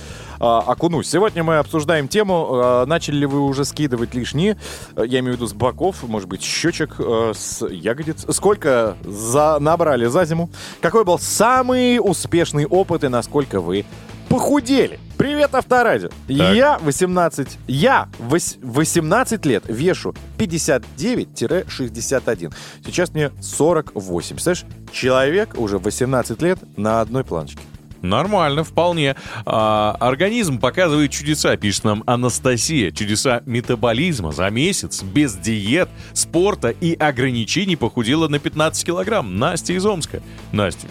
[0.40, 1.11] а, окунусь.
[1.11, 2.49] Сегодня мы обсуждаем тему.
[2.51, 4.57] а, начали ли вы уже скидывать лишние?
[4.97, 8.25] Я имею в виду с боков, может быть, щечек, а, с ягодиц.
[8.35, 10.49] Сколько за, набрали за зиму?
[10.81, 13.85] Какой был самый успешный опыт и насколько вы
[14.29, 14.99] похудели?
[15.17, 16.11] Привет, Авторадио!
[16.55, 22.53] Я 18, я вось- 18 лет вешу 59-61.
[22.85, 24.37] Сейчас мне 48.
[24.37, 27.61] Представляешь, человек уже 18 лет на одной планочке.
[28.02, 29.16] Нормально, вполне.
[29.44, 32.90] А, организм показывает чудеса, пишет нам Анастасия.
[32.90, 39.38] Чудеса метаболизма за месяц, без диет, спорта и ограничений похудела на 15 килограмм.
[39.38, 40.22] Настя из Омска.
[40.52, 40.87] Настя,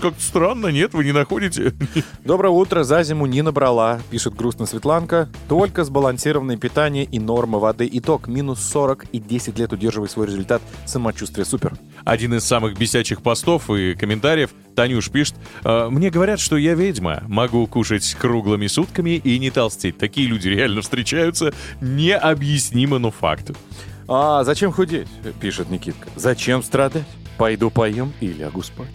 [0.00, 0.94] как-то странно, нет?
[0.94, 1.72] Вы не находите?
[2.24, 5.28] Доброе утро, за зиму не набрала, пишет грустно Светланка.
[5.48, 7.88] Только сбалансированное питание и норма воды.
[7.92, 10.62] Итог минус 40 и 10 лет удерживай свой результат.
[10.86, 11.74] Самочувствие супер.
[12.04, 14.50] Один из самых бесячих постов и комментариев.
[14.74, 15.34] Танюш пишет,
[15.64, 17.22] «А, мне говорят, что я ведьма.
[17.28, 19.98] Могу кушать круглыми сутками и не толстеть.
[19.98, 21.52] Такие люди реально встречаются.
[21.80, 23.52] Необъяснимо, но факт.
[24.08, 25.08] А зачем худеть,
[25.40, 26.08] пишет Никитка.
[26.16, 27.04] Зачем страдать?
[27.38, 28.88] Пойду поем и лягу спать.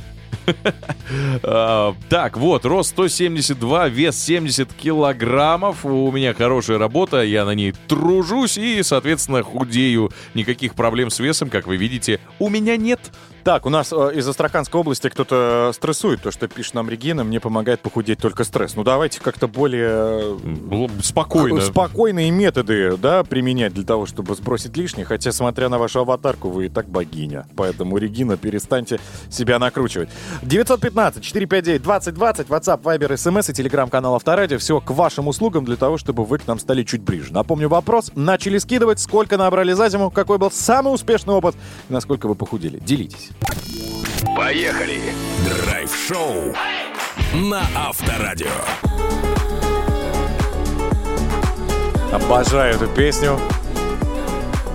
[1.43, 5.85] А, так, вот, рост 172, вес 70 килограммов.
[5.85, 10.11] У меня хорошая работа, я на ней тружусь и, соответственно, худею.
[10.33, 12.99] Никаких проблем с весом, как вы видите, у меня нет.
[13.45, 16.23] Так, у нас э, из Астраханской области кто-то стрессует.
[16.23, 18.75] То, что пишет нам Регина, мне помогает похудеть только стресс.
[18.75, 21.61] Ну, давайте как-то более бы Спокойно.
[21.61, 25.05] спокойные методы, да, применять для того, чтобы сбросить лишнее.
[25.05, 27.45] Хотя, смотря на вашу аватарку, вы и так богиня.
[27.55, 30.09] Поэтому, Регина, перестаньте себя накручивать.
[30.41, 34.57] 915-459-2020, WhatsApp, Viber, SMS и телеграм-канал Авторадио.
[34.57, 37.31] Все к вашим услугам для того, чтобы вы к нам стали чуть ближе.
[37.31, 38.11] Напомню вопрос.
[38.15, 41.53] Начали скидывать, сколько набрали за зиму, какой был самый успешный опыт
[41.89, 42.79] и насколько вы похудели.
[42.79, 43.34] Делитесь.
[44.35, 45.01] Поехали.
[45.45, 46.53] Драйв-шоу.
[47.33, 48.47] На Авторадио.
[52.11, 53.39] Обожаю эту песню.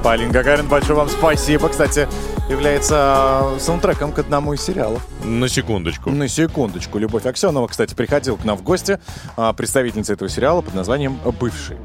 [0.02, 1.68] Полин Гагарин, большое вам спасибо.
[1.68, 2.08] Кстати,
[2.50, 5.06] является э, саундтреком к одному из сериалов.
[5.24, 6.10] На секундочку.
[6.10, 6.98] На секундочку.
[6.98, 8.98] Любовь Аксенова, кстати, приходила к нам в гости.
[9.36, 11.76] а, Представительница этого сериала под названием «Бывший».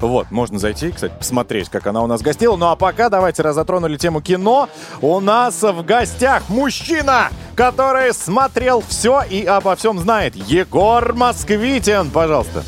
[0.00, 2.56] Вот, можно зайти, кстати, посмотреть, как она у нас гостила.
[2.56, 4.68] Ну а пока давайте, раз затронули тему кино,
[5.00, 10.36] у нас в гостях мужчина, который смотрел все и обо всем знает.
[10.36, 12.62] Егор Москвитин, пожалуйста.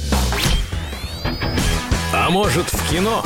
[2.12, 3.22] А может в кино?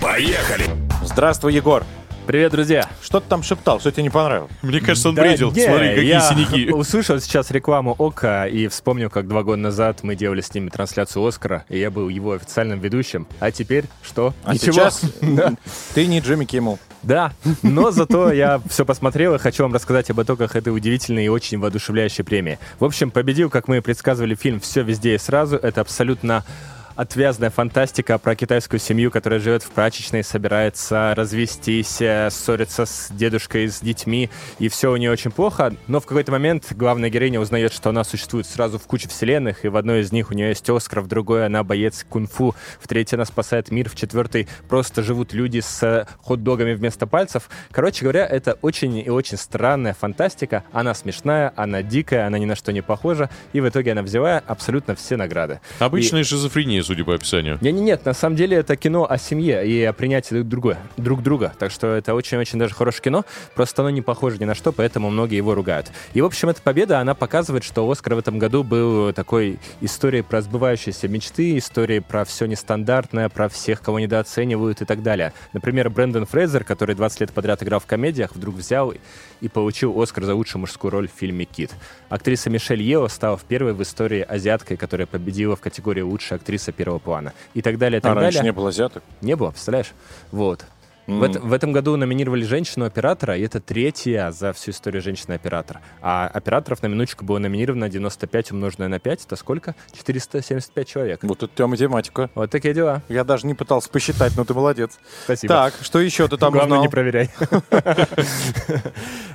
[0.00, 0.66] Поехали.
[1.02, 1.84] Здравствуй, Егор.
[2.24, 2.88] Привет, друзья.
[3.02, 3.80] Что ты там шептал?
[3.80, 4.50] Что тебе не понравилось?
[4.62, 5.50] Мне кажется, он Да бредил.
[5.50, 6.70] не, Смотри, какие я синяки.
[6.72, 11.26] услышал сейчас рекламу ОКа и вспомнил, как два года назад мы делали с ними трансляцию
[11.26, 13.26] Оскара, и я был его официальным ведущим.
[13.40, 14.34] А теперь что?
[14.44, 14.72] А Ничего.
[14.72, 15.00] сейчас
[15.94, 16.78] ты не Джимми Киммел.
[17.02, 17.32] Да,
[17.62, 21.58] но зато я все посмотрел и хочу вам рассказать об итогах этой удивительной и очень
[21.58, 22.60] воодушевляющей премии.
[22.78, 25.56] В общем, победил, как мы и предсказывали, фильм «Все везде и сразу».
[25.56, 26.44] Это абсолютно
[26.96, 33.68] отвязная фантастика про китайскую семью, которая живет в прачечной, собирается развестись, э, ссорится с дедушкой,
[33.68, 35.74] с детьми, и все у нее очень плохо.
[35.86, 39.68] Но в какой-то момент главная героиня узнает, что она существует сразу в куче вселенных, и
[39.68, 43.16] в одной из них у нее есть Оскар, в другой она боец кунг-фу, в третьей
[43.16, 47.48] она спасает мир, в четвертой просто живут люди с э, хот-догами вместо пальцев.
[47.70, 50.64] Короче говоря, это очень и очень странная фантастика.
[50.72, 54.42] Она смешная, она дикая, она ни на что не похожа, и в итоге она взяла
[54.46, 55.60] абсолютно все награды.
[55.78, 57.58] Обычная шизофрения, судя по описанию.
[57.60, 60.78] Не, не, нет, на самом деле это кино о семье и о принятии друг друга,
[60.96, 61.52] друг друга.
[61.58, 63.24] Так что это очень-очень даже хорошее кино.
[63.54, 65.90] Просто оно не похоже ни на что, поэтому многие его ругают.
[66.14, 70.22] И, в общем, эта победа, она показывает, что Оскар в этом году был такой историей
[70.22, 75.32] про сбывающиеся мечты, историей про все нестандартное, про всех, кого недооценивают и так далее.
[75.52, 78.94] Например, Брэндон Фрейзер, который 20 лет подряд играл в комедиях, вдруг взял
[79.40, 81.70] и получил Оскар за лучшую мужскую роль в фильме «Кит».
[82.08, 86.98] Актриса Мишель Ео стала первой в истории азиаткой, которая победила в категории «Лучшая актриса первого
[86.98, 87.32] плана».
[87.54, 88.52] И так далее, и так А раньше далее.
[88.52, 89.02] не было азиаток.
[89.20, 89.92] Не было, представляешь?
[90.30, 90.64] Вот.
[91.06, 95.80] В, эт- в этом году номинировали женщину-оператора, и это третья за всю историю женщина-оператор.
[96.00, 99.24] А операторов на минуточку было номинировано 95 умноженное на 5.
[99.26, 99.74] Это сколько?
[99.96, 101.20] 475 человек.
[101.22, 102.30] Вот у тебя математика.
[102.34, 103.02] Вот такие дела.
[103.08, 104.98] Я даже не пытался посчитать, но ты молодец.
[105.24, 105.52] Спасибо.
[105.54, 106.82] Так, что еще ты там Главное, узнал?
[106.82, 107.30] не проверяй.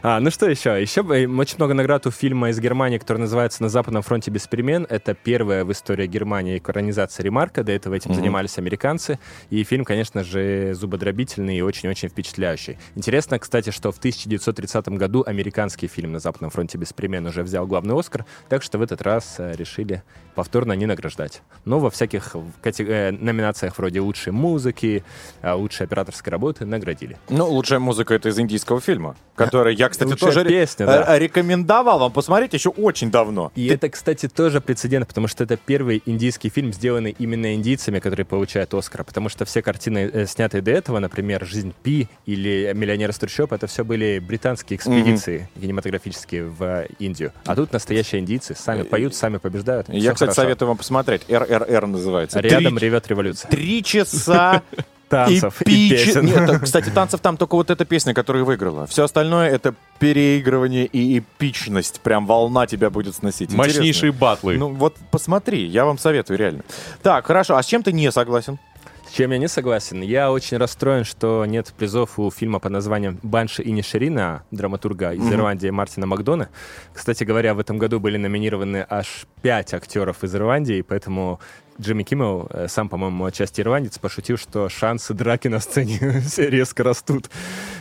[0.03, 0.81] а, ну что еще?
[0.81, 4.85] Еще очень много наград у фильма из Германии, который называется «На западном фронте без перемен».
[4.89, 7.63] Это первая в истории Германии экранизация Ремарка.
[7.63, 9.19] До этого этим занимались американцы.
[9.49, 12.77] И фильм, конечно же, зубодробительный и очень-очень впечатляющий.
[12.95, 17.65] Интересно, кстати, что в 1930 году американский фильм «На западном фронте без перемен» уже взял
[17.67, 20.03] главный Оскар, так что в этот раз э, решили
[20.37, 21.41] повторно не награждать.
[21.65, 25.03] Но во всяких э, номинациях вроде лучшей музыки,
[25.41, 27.17] а, лучшей операторской работы наградили.
[27.29, 31.19] Ну, лучшая музыка это из индийского фильма, который я, кстати, Лучшая тоже песня, э, да.
[31.19, 33.51] рекомендовал вам посмотреть еще очень давно.
[33.55, 38.27] И это, кстати, тоже прецедент, потому что это первый индийский фильм, сделанный именно индийцами, которые
[38.27, 39.03] получают Оскара.
[39.03, 43.53] Потому что все картины, э, снятые до этого, например, «Жизнь Пи» или «Миллионер из трущоб»,
[43.53, 47.33] это все были британские экспедиции кинематографические в Индию.
[47.45, 49.89] А тут настоящие индийцы, сами поют, сами побеждают.
[49.89, 50.41] Я, кстати, хорошо.
[50.41, 51.23] советую вам посмотреть.
[51.29, 52.39] РРР называется.
[52.39, 53.49] Рядом Три- ревет революция.
[53.49, 54.61] Три часа
[55.09, 56.25] Танцев и песен.
[56.25, 58.87] Нет, кстати, танцев там только вот эта песня, которая выиграла.
[58.87, 62.01] Все остальное это переигрывание и эпичность.
[62.01, 63.51] Прям волна тебя будет сносить.
[63.53, 63.79] Интересно.
[63.79, 64.57] Мощнейшие батлы.
[64.57, 66.63] Ну вот посмотри, я вам советую, реально.
[67.01, 68.59] Так, хорошо, а с чем ты не согласен?
[69.07, 70.01] С чем я не согласен?
[70.01, 75.31] Я очень расстроен, что нет призов у фильма под названием «Банши и Нишерина» драматурга из
[75.31, 76.49] Ирландии Мартина Макдона.
[76.93, 81.39] Кстати говоря, в этом году были номинированы аж пять актеров из Ирландии, поэтому
[81.79, 85.99] Джимми Киммел, э, сам, по-моему, отчасти ирландец, пошутил, что шансы драки на сцене
[86.37, 87.29] резко растут.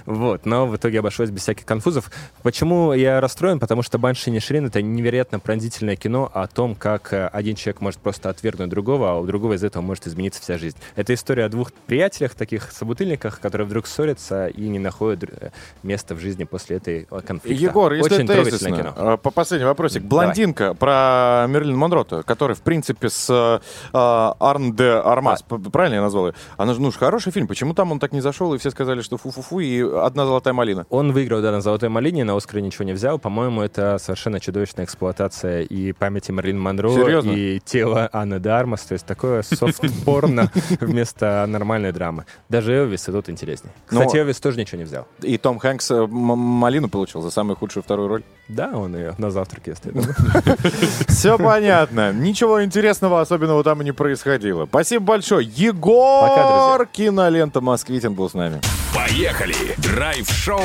[0.07, 2.11] Вот, но в итоге обошлось без всяких конфузов.
[2.43, 3.59] Почему я расстроен?
[3.59, 7.81] Потому что «Банши и Нишерин»— это невероятно пронзительное кино о том, как э, один человек
[7.81, 10.77] может просто отвергнуть другого, а у другого из этого может измениться вся жизнь.
[10.95, 15.51] Это история о двух приятелях, таких собутыльниках, которые вдруг ссорятся и не находят э,
[15.83, 17.63] места в жизни после этой э, конфликта.
[17.63, 19.19] Егор, если Очень известно, кино.
[19.19, 20.03] по последний вопросик.
[20.03, 23.59] Блондинка про Мерлин Монро, который, в принципе, с э,
[23.93, 26.35] Арн де Армас, п- правильно я назвал ее?
[26.57, 27.49] Она же, ну, хороший фильм.
[27.49, 30.87] Почему там он так не зашел, и все сказали, что фу-фу-фу, и одна золотая малина?
[30.91, 33.19] Он выиграл, да, на «Золотой малине», на «Оскаре» ничего не взял.
[33.19, 37.31] По-моему, это совершенно чудовищная эксплуатация и памяти Марлин Монро, Серьезно?
[37.31, 38.83] и тела Анны де Армас.
[38.83, 42.27] То есть такое софт-порно вместо нормальной драмы.
[42.49, 43.73] Даже Элвис и тут интереснее.
[43.91, 45.07] Ну, Кстати, Элвис тоже ничего не взял.
[45.23, 48.23] И Том Хэнкс э, малину получил за самую худшую вторую роль.
[48.49, 50.03] Да, он ее на завтраке оставил.
[51.09, 52.13] Все понятно.
[52.13, 54.67] Ничего интересного особенного там и не происходило.
[54.67, 55.47] Спасибо большое.
[55.47, 56.29] Егор!
[56.29, 56.87] Пока, друзья.
[56.93, 58.61] Кинолента Москвитин был с нами.
[58.95, 59.55] Поехали!
[59.97, 60.61] Драйв-шоу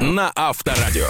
[0.00, 1.06] на Авторадио.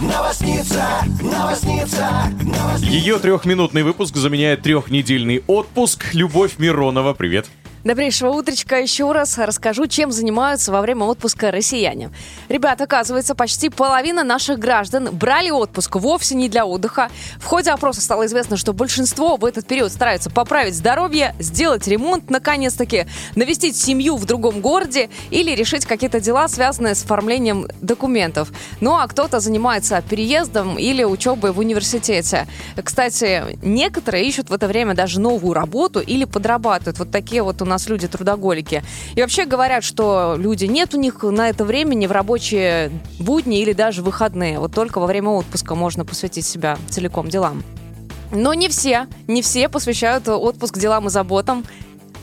[0.00, 2.90] Новосница, новосница, новосница.
[2.90, 6.14] Ее трехминутный выпуск заменяет трехнедельный отпуск.
[6.14, 7.50] Любовь Миронова, привет.
[7.88, 12.10] Добрейшего утречка еще раз расскажу, чем занимаются во время отпуска россияне.
[12.50, 17.08] Ребята, оказывается, почти половина наших граждан брали отпуск вовсе не для отдыха.
[17.38, 22.28] В ходе опроса стало известно, что большинство в этот период стараются поправить здоровье, сделать ремонт,
[22.28, 28.50] наконец-таки, навестить семью в другом городе или решить какие-то дела, связанные с оформлением документов.
[28.82, 32.48] Ну а кто-то занимается переездом или учебой в университете.
[32.84, 36.98] Кстати, некоторые ищут в это время даже новую работу или подрабатывают.
[36.98, 38.82] Вот такие вот у нас нас люди трудоголики.
[39.14, 43.72] И вообще говорят, что люди нет у них на это времени в рабочие будни или
[43.72, 44.58] даже выходные.
[44.58, 47.62] Вот только во время отпуска можно посвятить себя целиком делам.
[48.32, 51.64] Но не все, не все посвящают отпуск делам и заботам.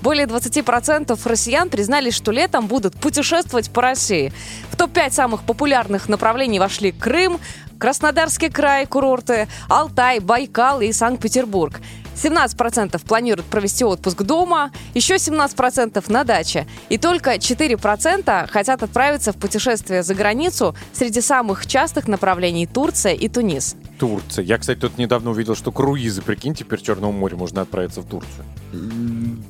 [0.02, 4.32] Более 20% россиян признались, что летом будут путешествовать по России.
[4.70, 7.40] В топ-5 самых популярных направлений вошли Крым,
[7.80, 11.82] Краснодарский край, курорты, Алтай, Байкал и Санкт-Петербург.
[12.16, 16.68] 17% планируют провести отпуск дома, еще 17% на даче.
[16.90, 20.76] И только 4% хотят отправиться в путешествие за границу.
[20.94, 23.76] Среди самых частых направлений Турция и Тунис.
[24.00, 24.44] Турция.
[24.44, 28.06] Я, кстати, тут недавно увидел, что круизы, прикинь, теперь в Черном море можно отправиться в
[28.06, 28.46] Турцию.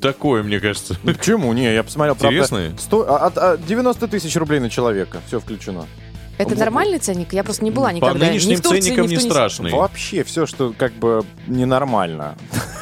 [0.02, 0.96] Такое, мне кажется.
[1.04, 1.52] Ну, Почему?
[1.54, 2.78] Не, я посмотрел, правда, Интересные?
[2.78, 5.20] сто- а- от- а, 90 тысяч рублей на человека.
[5.28, 5.86] Все включено.
[6.38, 6.60] Это Вот.
[6.60, 7.32] нормальный ценник?
[7.34, 8.26] Я просто не была По никогда.
[8.26, 9.32] ни нынешним в Турции, ценникам ни в не Тунисе.
[9.32, 9.72] страшный.
[9.72, 12.36] Вообще все, что как бы ненормально.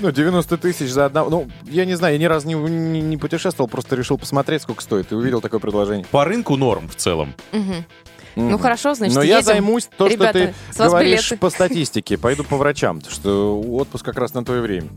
[0.00, 1.30] Ну, 90 тысяч за одного.
[1.30, 4.82] Ну, я не знаю, я ни разу не, не- не путешествовал, просто решил посмотреть, сколько
[4.82, 6.04] стоит, и увидел такое предложение.
[6.10, 7.34] По рынку норм в целом.
[7.52, 7.84] Мгм.
[8.34, 9.46] Ну хорошо, значит, Но я едем.
[9.46, 11.36] займусь то, что Ребята, ты с вас говоришь билеты.
[11.36, 12.16] по статистике.
[12.18, 14.88] Пойду по врачам, что отпуск как раз на то и время.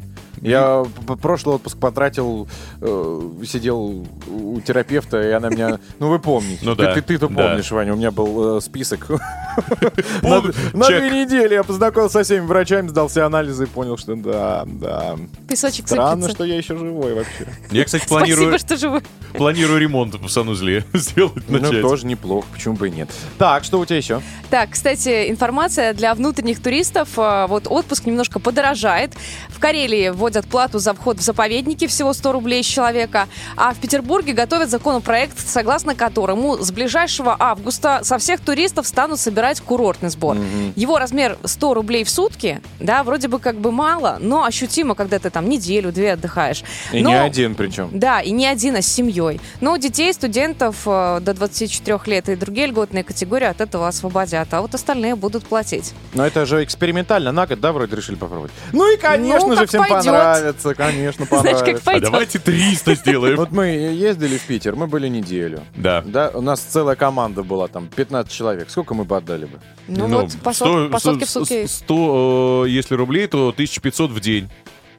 [0.49, 0.86] Я
[1.21, 2.47] прошлый отпуск потратил,
[2.81, 5.79] э, сидел у терапевта, и она меня...
[5.99, 6.60] Ну, вы помните.
[6.63, 7.36] Ну да, ты, ты-то да.
[7.49, 9.08] помнишь, Ваня, у меня был э, список.
[10.21, 13.97] На Пол- на две недели я познакомился со всеми врачами, сдал все анализы и понял,
[13.97, 15.15] что да, да.
[15.47, 16.36] Песочек Странно, сыплется.
[16.36, 17.47] что я еще живой вообще.
[17.71, 19.01] Я, кстати, Спасибо, планирую, что живы.
[19.34, 21.81] планирую ремонт в санузле сделать, Ну, начать.
[21.81, 23.10] тоже неплохо, почему бы и нет.
[23.38, 24.21] Так, что у тебя еще?
[24.49, 27.10] Так, кстати, информация для внутренних туристов.
[27.17, 29.13] А, Вот отпуск немножко подорожает.
[29.49, 33.27] В Карелии вводят плату за вход в заповедники всего 100 рублей с человека.
[33.55, 39.61] А в Петербурге готовят законопроект, согласно которому с ближайшего августа со всех туристов станут собирать
[39.61, 40.37] курортный сбор.
[40.75, 45.19] Его размер 100 рублей в сутки, да, вроде бы как бы мало, но ощутимо, когда
[45.19, 46.63] ты там неделю-две отдыхаешь.
[46.91, 47.89] И Но- не один причем.
[47.93, 49.39] Да, и не один, а с семьей.
[49.61, 54.53] Но у детей, студентов э, до 24 лет и другие льготные категории от этого освободят,
[54.53, 55.93] а вот остальные будут платить.
[56.13, 58.51] Но это же экспериментально на год, да, вроде решили попробовать?
[58.73, 60.03] Ну и, конечно Ну, же, всем пойдет.
[60.25, 61.85] Понравится, конечно, Знаешь, понравится.
[61.85, 63.38] как А давайте 300 сделаем.
[63.38, 65.61] Вот мы ездили в Питер, мы были неделю.
[65.75, 66.03] Да.
[66.05, 68.69] Да, у нас целая команда была, там, 15 человек.
[68.69, 69.59] Сколько мы бы отдали бы?
[69.88, 70.53] Ну, вот по,
[70.89, 71.65] по сотке в сутки.
[71.65, 74.49] 100, э, если рублей, то 1500 в день.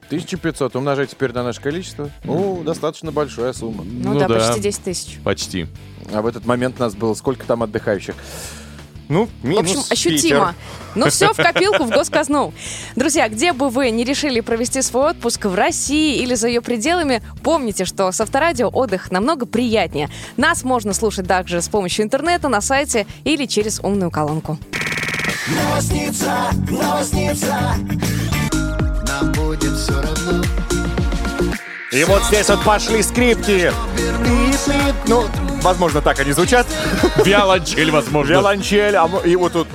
[0.07, 2.09] 1500 умножать теперь на наше количество.
[2.23, 3.83] Ну, достаточно большая сумма.
[3.83, 5.19] Ну, да, почти 10 тысяч.
[5.23, 5.67] Почти.
[6.13, 8.15] А в этот момент нас было сколько там отдыхающих?
[9.09, 10.55] Ну, В минус общем, ощутимо.
[10.95, 12.53] Ну все в копилку, в госказну.
[12.95, 17.21] Друзья, где бы вы не решили провести свой отпуск в России или за ее пределами,
[17.43, 20.09] помните, что с Авторадио отдых намного приятнее.
[20.35, 24.57] Нас можно слушать также с помощью интернета, на сайте или через умную колонку.
[25.47, 27.55] Новосница, новосница.
[29.07, 30.43] Нам будет все равно.
[31.91, 33.71] И вот здесь вот пошли скрипки.
[35.07, 35.25] Ну,
[35.61, 36.67] возможно, так они звучат.
[37.23, 38.33] Виолончель, возможно.
[38.33, 39.67] Виолончель, а и вот тут.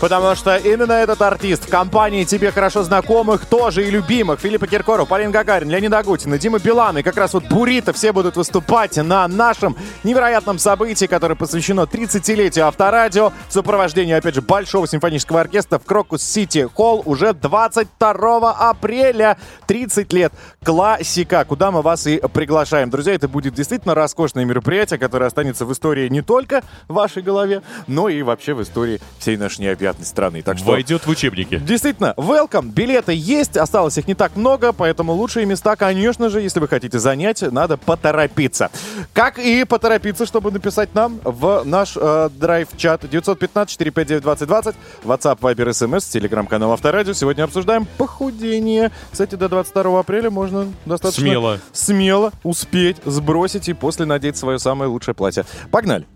[0.00, 5.08] Потому что именно этот артист в компании тебе хорошо знакомых, тоже и любимых, Филиппа Киркоров,
[5.08, 8.96] Полин Гагарин, Леонид Агутин и Дима Билан, и как раз вот Бурита все будут выступать
[8.96, 15.78] на нашем невероятном событии, которое посвящено 30-летию Авторадио в сопровождении, опять же, Большого симфонического оркестра
[15.78, 19.36] в Крокус Сити Холл уже 22 апреля.
[19.66, 20.32] 30 лет.
[20.62, 22.90] Классика, куда мы вас и приглашаем.
[22.90, 27.62] Друзья, это будет действительно роскошное мероприятие, которое останется в истории не только в вашей голове,
[27.86, 30.42] но и вообще в истории всей нашей необъятной страны.
[30.42, 30.72] Так что...
[30.72, 31.58] Войдет в учебники.
[31.58, 32.70] Действительно, welcome.
[32.70, 36.98] Билеты есть, осталось их не так много, поэтому лучшие места, конечно же, если вы хотите
[36.98, 38.70] занять, надо поторопиться.
[39.12, 46.72] Как и поторопиться, чтобы написать нам в наш э, драйв-чат 915-459-2020, WhatsApp, Viber, SMS, телеграм-канал
[46.72, 47.12] Авторадио.
[47.12, 48.90] Сегодня обсуждаем похудение.
[49.10, 51.60] Кстати, до 22 апреля можно достаточно Смело.
[51.72, 55.44] смело успеть сбросить и после надеть свое самое лучшее платье.
[55.70, 56.06] Погнали.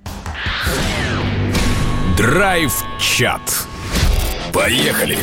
[2.18, 3.40] Драйв-чат.
[4.52, 5.16] Поехали.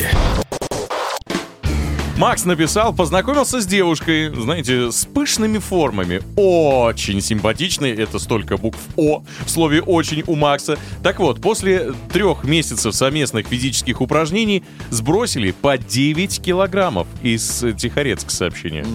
[2.18, 6.22] Макс написал, познакомился с девушкой, знаете, с пышными формами.
[6.38, 10.78] Очень симпатичной, это столько букв О в слове «очень» у Макса.
[11.04, 18.86] Так вот, после трех месяцев совместных физических упражнений сбросили по 9 килограммов из Тихорецка сообщения.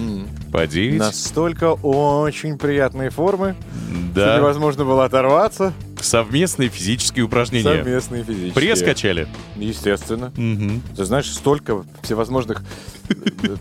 [0.51, 0.97] По 9?
[0.97, 3.55] Настолько очень приятные формы,
[4.13, 4.37] что Да.
[4.37, 5.71] невозможно было оторваться.
[6.01, 7.77] Совместные физические упражнения.
[7.77, 8.53] Совместные физические.
[8.53, 9.27] Пресс качали?
[9.55, 10.31] Естественно.
[10.35, 10.81] Мгм.
[10.95, 12.63] Ты знаешь, столько всевозможных...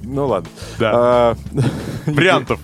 [0.03, 0.48] Ну ладно.
[0.79, 0.90] Да.
[0.94, 1.37] А,
[2.07, 2.61] Вариантов.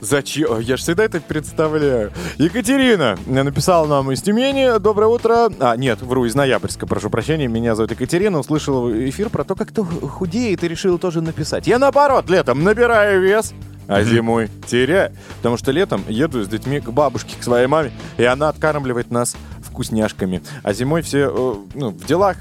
[0.00, 0.58] Зачем?
[0.60, 2.10] Я же всегда это представляю.
[2.38, 4.78] Екатерина написала нам из Тюмени.
[4.78, 5.50] Доброе утро.
[5.60, 7.48] А, нет, вру, из Ноябрьска, прошу прощения.
[7.48, 8.38] Меня зовут Екатерина.
[8.38, 11.66] Услышала эфир про то, как кто худеет и решила тоже написать.
[11.66, 13.52] Я наоборот, летом набираю вес,
[13.90, 15.12] а зимой теряю.
[15.38, 19.36] Потому что летом еду с детьми к бабушке, к своей маме, и она откармливает нас
[19.62, 20.42] вкусняшками.
[20.62, 22.36] А зимой все э, ну, в делах,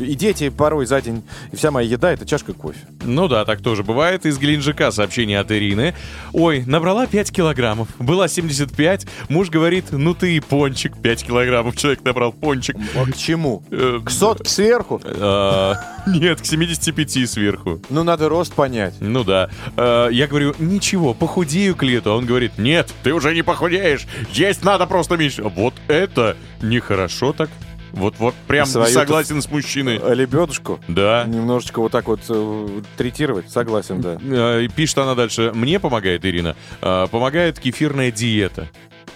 [0.00, 1.22] и дети порой за день,
[1.52, 2.78] и вся моя еда— это чашка кофе.
[3.04, 4.26] Ну да, так тоже бывает.
[4.26, 5.94] Из Геленджика сообщение от Ирины.
[6.32, 7.88] Ой, набрала 5 килограммов.
[7.98, 9.06] Была 75.
[9.28, 10.96] Муж говорит, ну ты и пончик.
[11.00, 12.76] 5 килограммов человек набрал пончик.
[12.96, 13.62] А к чему?
[13.70, 15.00] Э, К сотке сверху?
[15.04, 15.74] а,
[16.06, 17.80] Нет, к 75 сверху.
[17.90, 18.94] Ну, надо рост понять.
[19.00, 19.50] Ну да.
[19.76, 22.10] Э, Я говорю, ничего, похудею к лету.
[22.12, 24.06] А он говорит, нет, ты уже не похудеешь.
[24.32, 25.42] Есть надо просто меньше.
[25.42, 27.50] Вот это нехорошо так.
[27.92, 30.00] Вот, вот прям Свою-то- согласен с мужчиной.
[30.14, 31.24] Лебедушку Да.
[31.26, 33.50] немножечко вот так вот э, третировать.
[33.50, 34.18] Согласен, да.
[34.22, 35.52] Э, и Пишет она дальше.
[35.54, 38.68] Мне помогает, Ирина, э, помогает кефирная диета.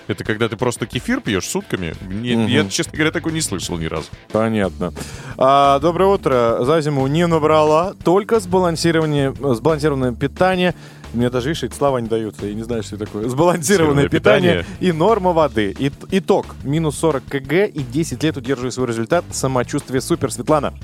[0.08, 1.94] Это когда ты просто кефир пьешь сутками?
[2.08, 2.46] Не- Мгм.
[2.46, 4.06] Я, честно говоря, такой не слышал ни разу.
[4.30, 4.92] Понятно.
[5.36, 6.58] А, доброе утро.
[6.60, 10.76] За зиму не набрала, только сбалансирование, сбалансированное питание.
[11.14, 13.28] Мне даже, видишь, эти слова не даются, я не знаю, что это такое.
[13.28, 14.78] Сбалансированное питание, питание.
[14.80, 15.74] и норма воды.
[15.78, 16.46] И, итог.
[16.62, 19.24] Минус 40 кг и 10 лет удерживаю свой результат.
[19.30, 20.74] Самочувствие супер, Светлана.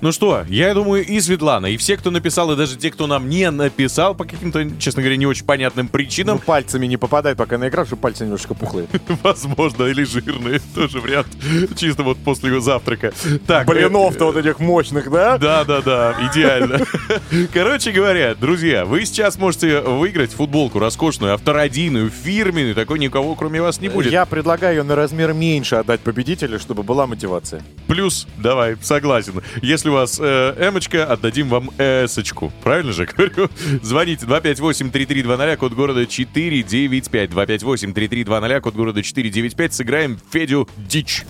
[0.00, 3.28] Ну что, я думаю, и Светлана, и все, кто написал, и даже те, кто нам
[3.28, 7.58] не написал по каким-то, честно говоря, не очень понятным Ну, причинам, пальцами не попадай пока
[7.58, 8.88] на экран, чтобы пальцы немножко пухлые.
[9.22, 11.28] возможно, или жирные, тоже вариант,
[11.76, 13.12] чисто вот после его завтрака.
[13.46, 15.38] Так, Блинов-то вот этих мощных, да?
[15.38, 16.80] Да, да, да, идеально.
[17.52, 23.80] Короче говоря, друзья, вы сейчас можете выиграть футболку роскошную, авторадийную, фирменную, такой никого кроме вас
[23.80, 24.12] не будет.
[24.12, 27.62] Я предлагаю ее на размер меньше отдать победителю, чтобы была мотивация.
[27.94, 29.40] Плюс, давай, согласен.
[29.62, 32.52] Если у вас э, эмочка, отдадим вам эсочку.
[32.64, 33.48] Правильно же говорю?
[33.82, 37.30] Звоните 258-3320, код города 495.
[37.30, 39.74] 258-3320, код города 495.
[39.74, 41.22] Сыграем Федю Дичь.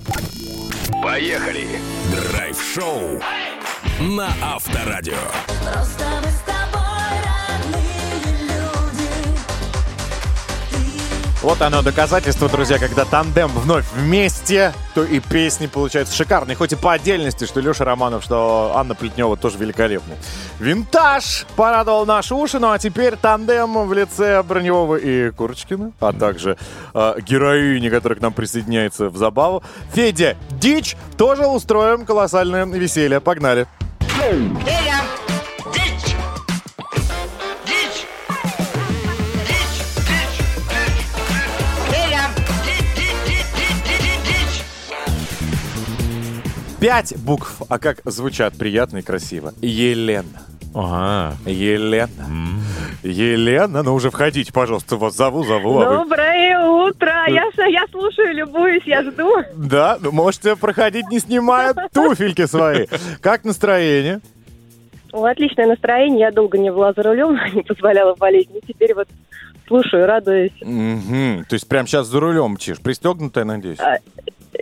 [1.02, 1.66] Поехали!
[2.32, 3.20] Драйв-шоу
[4.00, 5.12] на Авторадио.
[5.60, 6.73] Просто мы с тобой
[11.44, 16.56] Вот оно доказательство, друзья, когда тандем вновь вместе, то и песни получаются шикарные.
[16.56, 20.14] Хоть и по отдельности, что Леша Романов, что Анна Плетнева тоже великолепны.
[20.58, 26.56] Винтаж порадовал наши уши, ну а теперь тандем в лице Броневого и Курочкина, а также
[26.94, 29.62] э, героини, которая к нам присоединяется в забаву.
[29.92, 33.20] Федя Дичь тоже устроим колоссальное веселье.
[33.20, 33.66] Погнали.
[46.84, 49.54] Пять букв, а как звучат приятно и красиво.
[49.62, 50.42] Елена.
[50.74, 51.34] Ага.
[51.46, 52.10] Елена.
[53.02, 55.78] Елена, ну уже входите, пожалуйста, вас зову, зову.
[55.80, 57.24] а вы- Доброе утро!
[57.28, 59.32] Я, с- я слушаю, любуюсь, я жду.
[59.56, 62.86] Да, ну можете проходить, не снимая туфельки свои.
[63.22, 64.20] Как настроение?
[65.10, 66.20] О, отличное настроение.
[66.20, 68.50] Я долго не была за рулем, не позволяла болеть.
[68.52, 69.08] Но теперь вот
[69.66, 70.52] слушаю, радуюсь.
[70.60, 71.46] Мгм.
[71.48, 73.80] То есть прямо сейчас за рулем мчишь, пристегнутая, надеюсь?
[73.80, 73.96] А,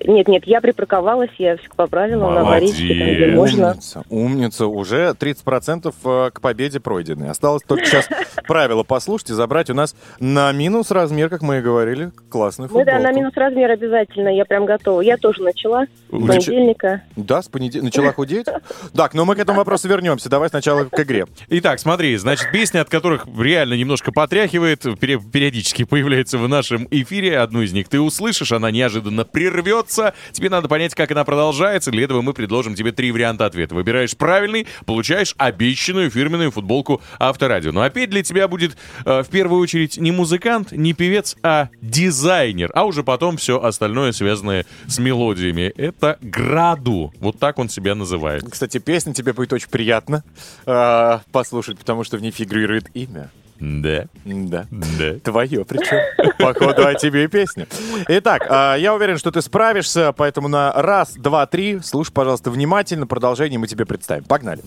[0.05, 3.35] Нет, нет, я припарковалась, я все по правилам, на аварийке, там, где Молодец.
[3.35, 3.71] можно.
[3.71, 4.67] Умница, умница.
[4.67, 7.27] Уже 30% э, к победе пройдены.
[7.27, 8.09] Осталось только сейчас
[8.43, 12.85] правила послушать и забрать у нас на минус размер, как мы и говорили, классную Мы,
[12.85, 13.03] да, футболку.
[13.13, 15.01] на минус размер обязательно, я прям готова.
[15.01, 17.03] Я тоже начала с Нач- понедельника.
[17.17, 18.47] Да, с понедельника начала худеть?
[18.95, 20.29] Так, но мы к этому вопросу вернемся.
[20.29, 21.27] Давай сначала к игре.
[21.49, 27.39] Итак, смотри, значит, песни, от которых реально немножко потряхивает, периодически появляется в нашем эфире.
[27.39, 30.15] Одну из них ты услышишь, она неожиданно прервется.
[30.33, 31.91] Тебе надо понять, как она продолжается.
[31.91, 33.75] Для этого мы предложим тебе три варианта ответа.
[33.75, 37.73] Выбираешь правильный, получаешь обещанную фирменную футболку Авторадио.
[37.73, 42.71] Но опять для тебя будет э, в первую очередь не музыкант, не певец, а дизайнер.
[42.75, 45.73] А уже потом все остальное, связанное с мелодиями.
[45.77, 47.13] Это Граду.
[47.21, 48.45] Вот так он себя называет.
[48.51, 50.25] Кстати, песня тебе будет очень приятно
[50.67, 53.31] э, послушать, потому что в ней фигурирует имя.
[53.61, 54.67] Да, Да.
[54.71, 55.15] да.
[55.23, 55.99] Твое причем.
[56.39, 57.69] Походу, о тебе и песня.
[58.09, 63.07] Итак, а, я уверен, что ты справишься, поэтому на раз, два, три слушай, пожалуйста, внимательно.
[63.07, 64.25] Продолжение мы тебе представим.
[64.25, 64.63] Погнали.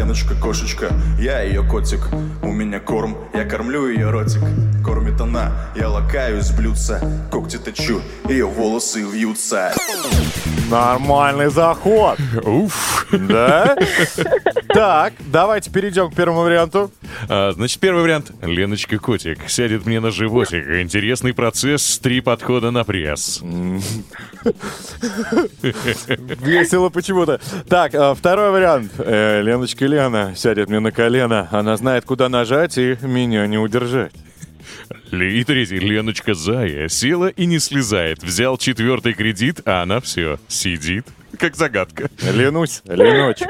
[0.00, 2.00] Леночка, кошечка, я ее котик
[2.40, 4.40] У меня корм, я кормлю ее ротик
[4.82, 9.74] Кормит она, я лакаю с блюдца Когти точу, ее волосы вьются
[10.70, 12.16] Нормальный заход.
[12.44, 13.08] Уф.
[13.10, 13.76] Да?
[14.68, 16.92] Так, давайте перейдем к первому варианту.
[17.28, 18.30] А, значит, первый вариант.
[18.40, 20.64] Леночка Котик сядет мне на животик.
[20.80, 23.40] Интересный процесс, три подхода на пресс.
[26.40, 27.40] Весело почему-то.
[27.68, 28.92] Так, а, второй вариант.
[28.98, 31.48] Э, Леночка Лена сядет мне на колено.
[31.50, 34.12] Она знает, куда нажать, и меня не удержать.
[35.10, 35.80] И третий.
[35.80, 38.22] Леночка Зая села и не слезает.
[38.22, 41.06] Взял четвертый кредит, а она все, сидит.
[41.38, 42.08] Как загадка.
[42.22, 43.48] Ленусь, Леночек.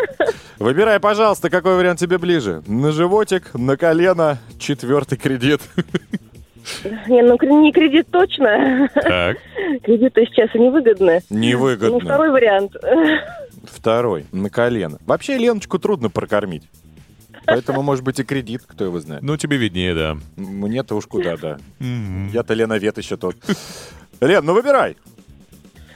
[0.58, 2.62] Выбирай, пожалуйста, какой вариант тебе ближе.
[2.66, 5.60] На животик, на колено, четвертый кредит.
[7.08, 8.88] Не, ну не кредит точно.
[8.94, 9.36] Так.
[9.82, 11.20] Кредиты сейчас невыгодны.
[11.28, 12.00] Ну, Невыгодно.
[12.00, 12.72] второй вариант.
[13.70, 14.98] Второй, на колено.
[15.06, 16.64] Вообще Леночку трудно прокормить.
[17.46, 19.22] Поэтому, может быть, и кредит, кто его знает.
[19.22, 20.16] Ну, тебе виднее, да.
[20.36, 21.58] Мне-то уж куда, да.
[22.32, 23.36] Я-то Леновет еще тот.
[24.20, 24.96] Лен, ну выбирай.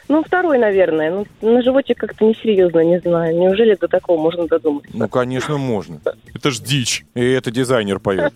[0.06, 1.10] Ну, второй, наверное.
[1.10, 3.36] Ну, на животик как-то несерьезно, не знаю.
[3.38, 4.90] Неужели до такого можно додуматься?
[4.92, 6.00] Ну, конечно, можно.
[6.34, 7.06] Это ж дичь.
[7.14, 8.34] И это дизайнер поет.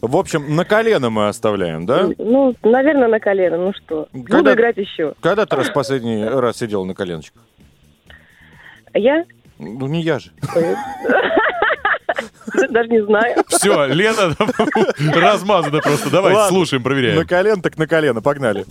[0.00, 2.08] В общем, на колено мы оставляем, да?
[2.16, 3.58] Ну, наверное, на колено.
[3.58, 5.14] Ну что, буду играть еще.
[5.20, 7.42] Когда ты раз последний раз сидел на коленочках?
[8.92, 9.24] А я
[9.58, 10.30] Ну, не я же.
[12.70, 13.42] даже не знаю.
[13.48, 14.34] Все, Лена
[15.14, 16.10] размазана просто.
[16.10, 16.48] Давай, Ладно.
[16.48, 17.26] слушаем, На проверяем.
[17.26, 18.64] колено так на колено, погнали.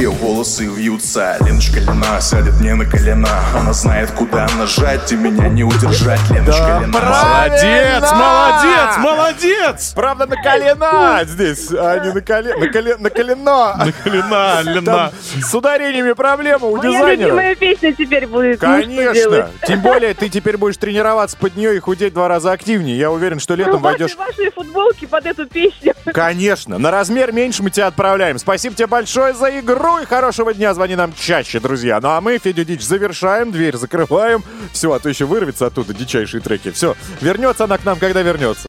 [0.00, 5.48] Ее волосы вьются, Леночка Лена сядет мне на колена Она знает, куда нажать, и меня
[5.48, 8.14] не удержать Леночка Лена Молодец, Правильно!
[8.14, 9.92] молодец, молодец!
[9.94, 12.58] Правда, на колено здесь, а не на колено.
[12.58, 13.92] На, коле- на колено.
[14.06, 14.82] Лена, Лена.
[14.86, 15.10] Там
[15.42, 17.26] с ударениями проблема у Моя дизайнера.
[17.26, 18.62] любимая песня теперь будет.
[18.62, 19.50] Ну, Конечно.
[19.66, 22.96] Тем более, ты теперь будешь тренироваться под нее и худеть два раза активнее.
[22.98, 24.16] Я уверен, что Ну, летом ваши, войдешь...
[24.16, 25.92] ваши футболки под эту песню.
[26.14, 26.78] Конечно.
[26.78, 28.38] На размер меньше мы тебя отправляем.
[28.38, 30.72] Спасибо тебе большое за игру и хорошего дня.
[30.74, 32.00] Звони нам чаще, друзья.
[32.00, 34.44] Ну а мы, Федю Дич, завершаем, дверь закрываем.
[34.72, 36.70] Все, а то еще вырвется оттуда дичайшие треки.
[36.70, 38.66] Все, вернется она к нам, когда вернется.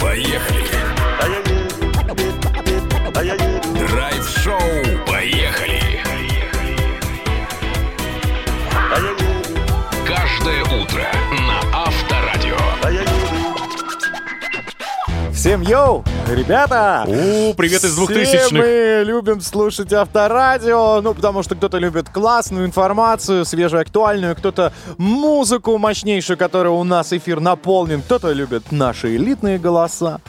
[0.00, 0.53] Поехали.
[15.44, 17.04] Всем йоу, ребята!
[17.06, 18.64] О, привет из Все двухтысячных.
[18.64, 25.76] мы любим слушать авторадио, ну, потому что кто-то любит классную информацию, свежую, актуальную, кто-то музыку
[25.76, 30.22] мощнейшую, которая у нас эфир наполнен, кто-то любит наши элитные голоса.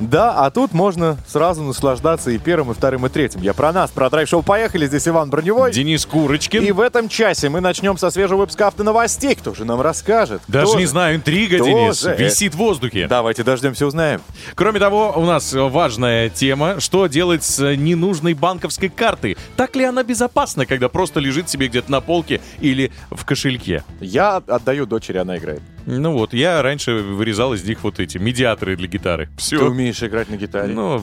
[0.00, 3.42] Да, а тут можно сразу наслаждаться и первым, и вторым, и третьим.
[3.42, 5.70] Я про нас, про драйв-шоу «Поехали», здесь Иван Броневой.
[5.70, 6.64] Денис Курочкин.
[6.64, 9.34] И в этом часе мы начнем со свежего выпуска автоновостей.
[9.34, 10.40] Кто же нам расскажет?
[10.48, 10.90] Даже Кто не же?
[10.90, 12.16] знаю, интрига, Кто Денис, же?
[12.16, 13.06] висит в воздухе.
[13.06, 14.22] Давайте дождемся, узнаем.
[14.54, 19.36] Кроме того, у нас важная тема, что делать с ненужной банковской картой.
[19.56, 23.84] Так ли она безопасна, когда просто лежит себе где-то на полке или в кошельке?
[24.00, 25.62] Я отдаю дочери, она играет.
[25.86, 29.26] Ну вот, я раньше вырезал из них вот эти медиаторы для гитары.
[29.26, 29.64] Ты Все.
[29.64, 30.72] умеешь играть на гитаре?
[30.72, 31.02] Ну,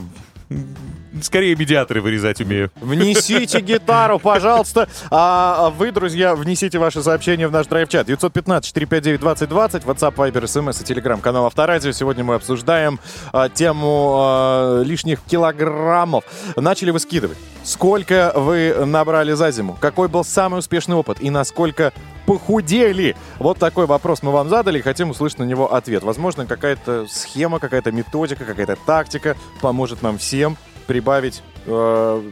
[1.22, 2.70] скорее медиаторы вырезать умею.
[2.76, 4.88] Внесите гитару, пожалуйста.
[5.10, 8.08] А а вы, друзья, внесите ваши сообщения в наш драйв-чат.
[8.08, 11.92] 915-459-2020, WhatsApp, Viber, SMS и Telegram, канал Авторадио.
[11.92, 12.98] Сегодня мы обсуждаем
[13.32, 16.24] а, тему а, лишних килограммов.
[16.56, 17.38] Начали вы скидывать.
[17.62, 19.76] Сколько вы набрали за зиму?
[19.80, 21.18] Какой был самый успешный опыт?
[21.20, 21.92] И насколько
[22.26, 23.16] похудели?
[23.38, 26.02] Вот такой вопрос мы вам задали и хотим услышать на него ответ.
[26.02, 32.22] Возможно, какая-то схема, какая-то методика, какая-то тактика поможет нам всем прибавить э,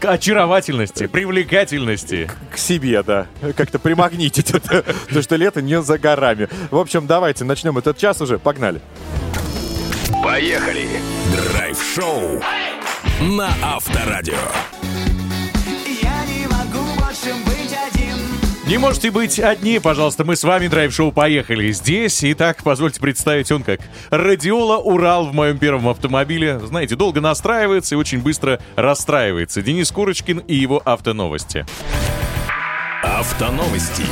[0.00, 2.30] К очаровательности, привлекательности.
[2.52, 3.26] к себе, да.
[3.56, 4.82] Как-то примагнитить это.
[4.82, 6.48] Потому что лето не за горами.
[6.70, 8.38] В общем, давайте начнем этот час уже.
[8.38, 8.80] Погнали.
[10.22, 10.88] Поехали.
[11.52, 12.40] Драйв-шоу
[13.20, 14.34] на Авторадио.
[16.02, 17.53] Я не могу больше быть
[18.66, 21.70] Не можете быть одни, пожалуйста, мы с вами драйв-шоу поехали.
[21.70, 26.58] Здесь, итак, позвольте представить, он как радиола Урал в моем первом автомобиле.
[26.60, 29.60] Знаете, долго настраивается и очень быстро расстраивается.
[29.60, 31.66] Денис Курочкин и его автоновости.
[33.02, 34.02] Автоновости.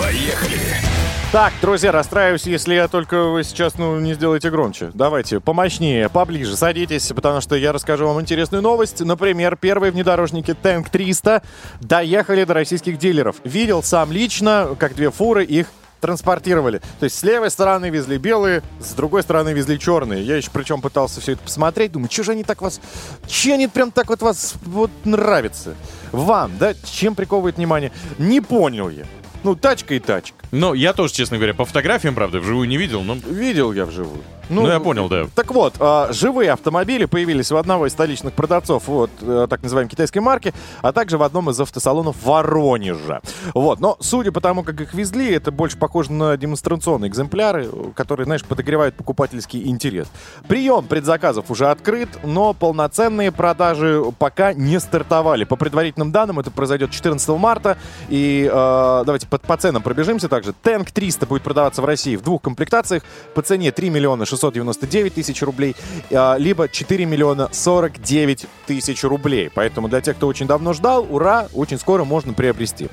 [0.00, 0.93] Поехали.
[1.34, 4.92] Так, друзья, расстраиваюсь, если я только вы сейчас, ну, не сделаете громче.
[4.94, 9.00] Давайте, помощнее, поближе, садитесь, потому что я расскажу вам интересную новость.
[9.00, 11.42] Например, первые внедорожники Tank 300
[11.80, 13.34] доехали до российских дилеров.
[13.42, 15.66] Видел сам лично, как две фуры их
[16.00, 16.78] транспортировали.
[17.00, 20.22] То есть с левой стороны везли белые, с другой стороны везли черные.
[20.22, 22.80] Я еще причем пытался все это посмотреть, думаю, что же они так вас...
[23.26, 25.74] Че они прям так вот вас вот нравятся?
[26.12, 26.74] Вам, да?
[26.84, 27.90] Чем приковывает внимание?
[28.18, 29.04] Не понял я.
[29.44, 30.36] Ну, тачка и тачка.
[30.52, 33.14] Ну, я тоже, честно говоря, по фотографиям, правда, вживую не видел, но...
[33.14, 34.22] Видел я вживую.
[34.48, 35.26] Ну, я понял, да.
[35.34, 39.90] Так вот, а, живые автомобили появились у одного из столичных продавцов вот, э, так называемой
[39.90, 43.20] китайской марки, а также в одном из автосалонов Воронежа.
[43.54, 43.80] Вот.
[43.80, 48.44] Но судя по тому, как их везли, это больше похоже на демонстрационные экземпляры, которые, знаешь,
[48.44, 50.08] подогревают покупательский интерес.
[50.48, 55.44] Прием предзаказов уже открыт, но полноценные продажи пока не стартовали.
[55.44, 57.76] По предварительным данным, это произойдет 14 марта.
[58.08, 60.52] И э, давайте по, по ценам пробежимся также.
[60.52, 63.02] Тэнк 300 будет продаваться в России в двух комплектациях
[63.34, 65.76] по цене 3 миллиона 699 тысяч рублей,
[66.10, 69.50] а, либо 4 миллиона 49 тысяч рублей.
[69.54, 72.88] Поэтому для тех, кто очень давно ждал, ура, очень скоро можно приобрести.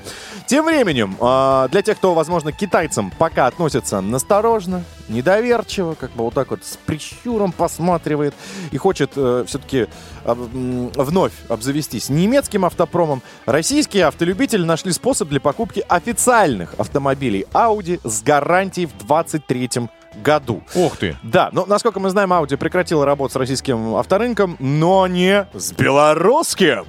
[0.46, 6.24] Тем временем, а, для тех, кто, возможно, к китайцам пока относится насторожно, недоверчиво, как бы
[6.24, 8.34] вот так вот с прищуром посматривает
[8.70, 9.86] и хочет э, все-таки
[10.24, 18.86] вновь обзавестись немецким автопромом, российские автолюбители нашли способ для покупки официальных автомобилей Audi с гарантией
[18.86, 19.88] в 23
[20.22, 20.62] году.
[20.74, 21.16] Ух ты.
[21.22, 26.84] Да, но, насколько мы знаем, Audi прекратила работу с российским авторынком, но не с белорусским.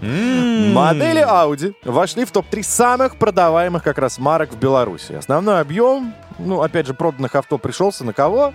[0.73, 5.13] Модели Audi вошли в топ-3 самых продаваемых как раз марок в Беларуси.
[5.13, 8.53] Основной объем, ну, опять же, проданных авто пришелся на кого?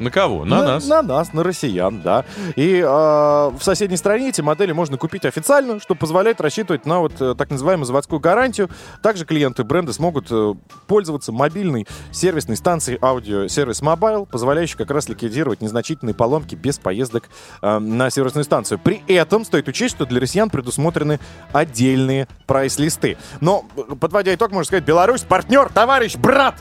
[0.00, 0.46] На кого?
[0.46, 0.86] На, нас.
[0.88, 2.24] На нас, на россиян, да.
[2.56, 7.20] И э, в соседней стране эти модели можно купить официально, что позволяет рассчитывать на вот
[7.20, 8.70] э, так называемую заводскую гарантию.
[9.02, 10.54] Также клиенты бренда смогут э,
[10.86, 17.28] пользоваться мобильной сервисной станцией Audio Service Mobile, позволяющей как раз ликвидировать незначительные поломки без поездок
[17.60, 18.78] э, на сервисную станцию.
[18.78, 21.20] При этом стоит учесть, что для россиян предусмотрены
[21.52, 23.18] отдельные прайс-листы.
[23.42, 26.54] Но, э, подводя итог, можно сказать, Беларусь партнер, товарищ, брат!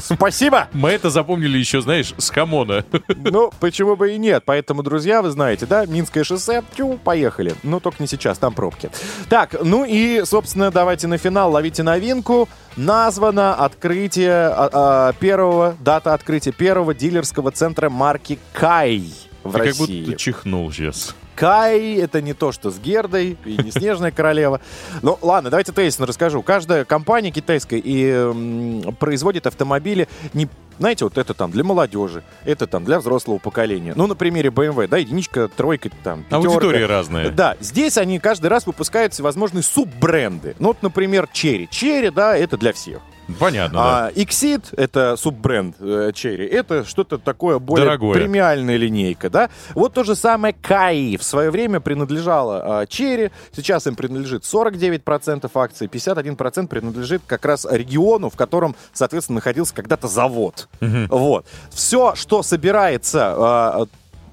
[0.00, 0.68] Спасибо!
[0.72, 2.84] Мы это запомнили еще, знаешь, с хамона.
[3.16, 4.42] Ну, почему бы и нет.
[4.46, 7.54] Поэтому, друзья, вы знаете, да, Минское шоссе, тю, поехали.
[7.62, 8.90] Ну, только не сейчас, там пробки.
[9.28, 12.48] Так, ну и, собственно, давайте на финал ловите новинку.
[12.76, 19.04] Названо открытие а, а, первого, дата открытия первого дилерского центра марки Кай
[19.42, 20.04] в Ты как России.
[20.04, 21.14] будто чихнул сейчас.
[21.34, 24.60] Кай это не то, что с Гердой и не Снежная королева.
[25.02, 26.42] Ну, ладно, давайте тезисно расскажу.
[26.42, 32.66] Каждая компания китайская и м, производит автомобили не знаете, вот это там для молодежи, это
[32.66, 33.92] там для взрослого поколения.
[33.94, 36.48] Ну, на примере BMW, да, единичка, тройка, там, пятерка.
[36.48, 37.30] Аудитория разная.
[37.30, 40.56] Да, здесь они каждый раз выпускают всевозможные суббренды.
[40.58, 41.68] Ну, вот, например, Cherry.
[41.68, 43.00] Cherry, да, это для всех.
[43.38, 44.06] Понятно, да.
[44.06, 48.14] А Exit, это суббренд э, Cherry, это что-то такое более Дорогое.
[48.14, 49.50] премиальная линейка, да?
[49.74, 55.50] Вот то же самое Kai в свое время принадлежало а, Cherry, сейчас им принадлежит 49%
[55.54, 60.68] акций, 51% принадлежит как раз региону, в котором, соответственно, находился когда-то завод.
[60.80, 61.46] Вот.
[61.70, 63.86] Все, что собирается а,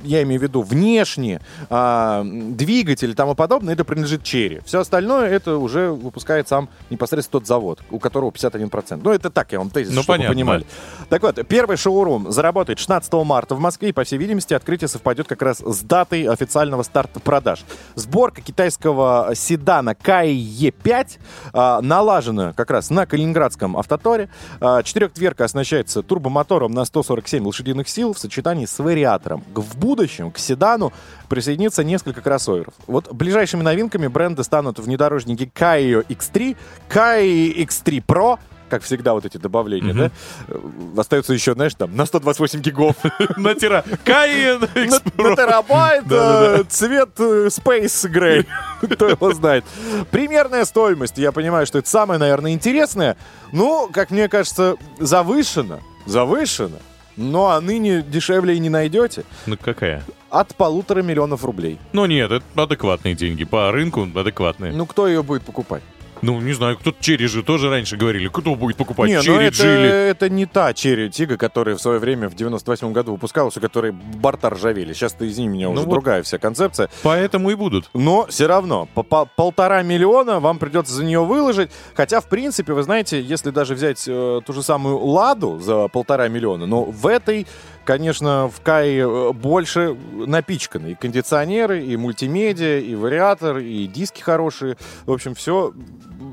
[0.04, 4.62] я имею в виду внешне, а, двигатель и тому подобное, это принадлежит Черри.
[4.66, 9.02] Все остальное это уже выпускает сам непосредственно тот завод, у которого 51%.
[9.04, 10.66] Ну, это так, я вам тезис, Ну, чтобы понятно, вы понимали.
[11.10, 15.28] Так вот, первый шоурум заработает 16 марта в Москве, и, по всей видимости, открытие совпадет
[15.28, 17.64] как раз с датой официального старта продаж.
[17.96, 21.20] Сборка китайского седана Кай Е5
[21.54, 24.30] а, налажена как раз на Калининградском автоторе.
[24.60, 29.44] А, четырехдверка оснащается турбомотором на 147 лошадиных сил в сочетании с вариатором.
[29.54, 30.94] В будущем к седану
[31.30, 32.74] присоединится несколько кроссоверов.
[32.86, 36.56] Вот ближайшими новинками бренда станут внедорожники Kaio X3,
[36.90, 38.38] Kai X3 Pro,
[38.70, 40.12] как всегда, вот эти добавления, да?
[40.48, 40.60] Э,
[40.96, 42.96] Остается еще, знаешь, там, на 128 гигов.
[43.38, 43.84] На тира.
[44.06, 44.60] Каин!
[44.60, 48.46] На на терабайт, э, цвет э, Space Gray.
[48.94, 49.66] Кто его знает.
[50.12, 53.18] Примерная стоимость, я понимаю, что это самое, наверное, интересное.
[53.52, 55.80] Ну, как мне кажется, завышено.
[56.06, 56.78] Завышено.
[57.20, 59.26] Но а ныне дешевле и не найдете.
[59.46, 60.04] Ну какая?
[60.30, 61.78] От полутора миллионов рублей.
[61.92, 63.44] Ну нет, это адекватные деньги.
[63.44, 64.72] По рынку адекватные.
[64.72, 65.84] Ну, кто ее будет покупать?
[66.22, 68.28] Ну, не знаю, кто-то черри же тоже раньше говорили.
[68.28, 69.90] Кто будет покупать Не, ну черри это, Джили?
[69.90, 73.92] это не та Черри Тига, которая в свое время в 98 году выпускалась, у которой
[73.92, 74.94] борта ржавели.
[74.94, 75.90] Сейчас-то, извини меня, уже вот.
[75.92, 76.90] другая вся концепция.
[77.04, 77.90] Поэтому и будут.
[77.94, 81.72] Но все равно, по по- полтора миллиона вам придется за нее выложить.
[81.96, 86.28] Хотя, в принципе, вы знаете, если даже взять э, ту же самую Ладу за полтора
[86.28, 87.48] миллиона, но в этой,
[87.86, 90.92] конечно, в Кай э, больше напичканы.
[90.92, 94.78] И кондиционеры, и мультимедиа, и вариатор, и диски хорошие.
[95.06, 95.74] В общем, все...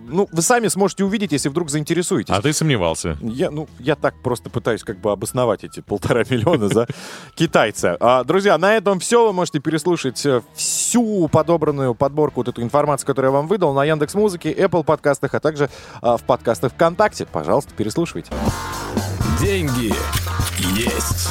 [0.09, 2.35] Ну, вы сами сможете увидеть, если вдруг заинтересуетесь.
[2.35, 3.19] А ты сомневался.
[3.21, 6.87] Я, ну, я так просто пытаюсь как бы обосновать эти полтора миллиона за
[7.35, 7.97] китайца.
[8.01, 9.27] А, друзья, на этом все.
[9.27, 13.85] Вы можете переслушать э, всю подобранную подборку, вот эту информацию, которую я вам выдал, на
[13.85, 15.69] Яндекс Музыке, Apple подкастах, а также
[16.01, 17.27] а, в подкастах ВКонтакте.
[17.27, 18.31] Пожалуйста, переслушивайте.
[19.41, 19.93] Деньги
[20.59, 21.29] есть.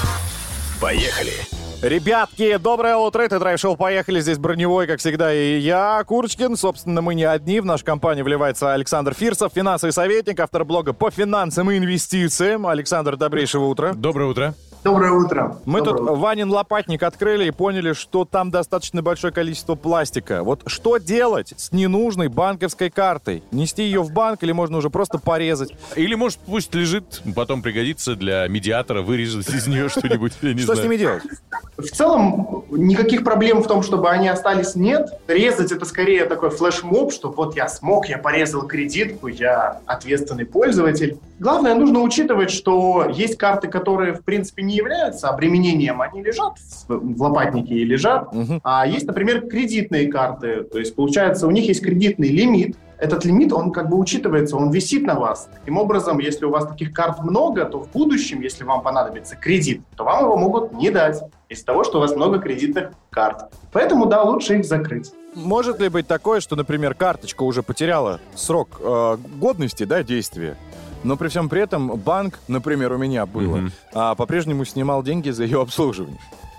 [0.80, 1.65] Поехали.
[1.82, 4.20] Ребятки, доброе утро, это драйв-шоу «Поехали».
[4.20, 6.56] Здесь Броневой, как всегда, и я, Курочкин.
[6.56, 7.60] Собственно, мы не одни.
[7.60, 12.66] В нашу компанию вливается Александр Фирсов, финансовый советник, автор блога по финансам и инвестициям.
[12.66, 13.94] Александр, добрейшего утра.
[13.94, 14.56] Доброе утро.
[14.86, 15.58] Доброе утро.
[15.66, 16.14] Мы Доброе тут утро.
[16.14, 20.44] Ванин лопатник открыли и поняли, что там достаточно большое количество пластика.
[20.44, 23.42] Вот что делать с ненужной банковской картой?
[23.50, 25.74] Нести ее в банк или можно уже просто порезать?
[25.96, 30.74] Или, может, пусть лежит, потом пригодится для медиатора вырезать из нее что-нибудь, я не Что
[30.74, 30.88] с знаю.
[30.92, 31.24] ними делать?
[31.78, 35.10] В целом, никаких проблем в том, чтобы они остались, нет.
[35.28, 41.18] Резать это скорее такой флешмоб, что вот я смог, я порезал кредитку, я ответственный пользователь.
[41.40, 46.58] Главное, нужно учитывать, что есть карты, которые, в принципе, не являются обременением, они лежат
[46.88, 48.34] в, лопатнике и лежат.
[48.34, 48.62] Мгм.
[48.64, 50.64] А есть, например, кредитные карты.
[50.64, 52.78] То есть, получается, у них есть кредитный лимит.
[52.98, 55.50] Этот лимит, он как бы учитывается, он висит на вас.
[55.54, 59.82] Таким образом, если у вас таких карт много, то в будущем, если вам понадобится кредит,
[59.98, 63.54] то вам его могут не дать из-за того, что у вас много кредитных карт.
[63.74, 65.12] Поэтому, да, лучше их закрыть.
[65.36, 70.56] Может ли быть такое, что, например, карточка уже потеряла срок э, годности, да, действия,
[71.06, 73.72] но при всем при этом банк, например, у меня было, Мгм.
[73.94, 76.18] а, по-прежнему снимал деньги за ее обслуживание?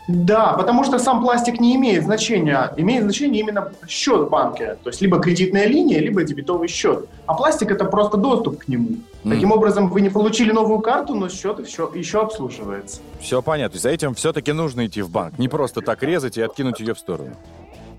[0.08, 2.72] Да, потому что сам пластик не имеет значения.
[2.76, 4.76] Имеет значение именно счет в банке.
[4.84, 7.08] То есть либо кредитная линия, либо дебетовый счет.
[7.26, 8.90] А пластик это просто доступ к нему.
[9.24, 13.00] Таким образом, вы не получили новую карту, но счет еще, еще обслуживается.
[13.18, 13.80] Все понятно.
[13.80, 15.40] За этим все-таки нужно идти в банк.
[15.40, 17.34] Не просто так резать и откинуть ее в сторону.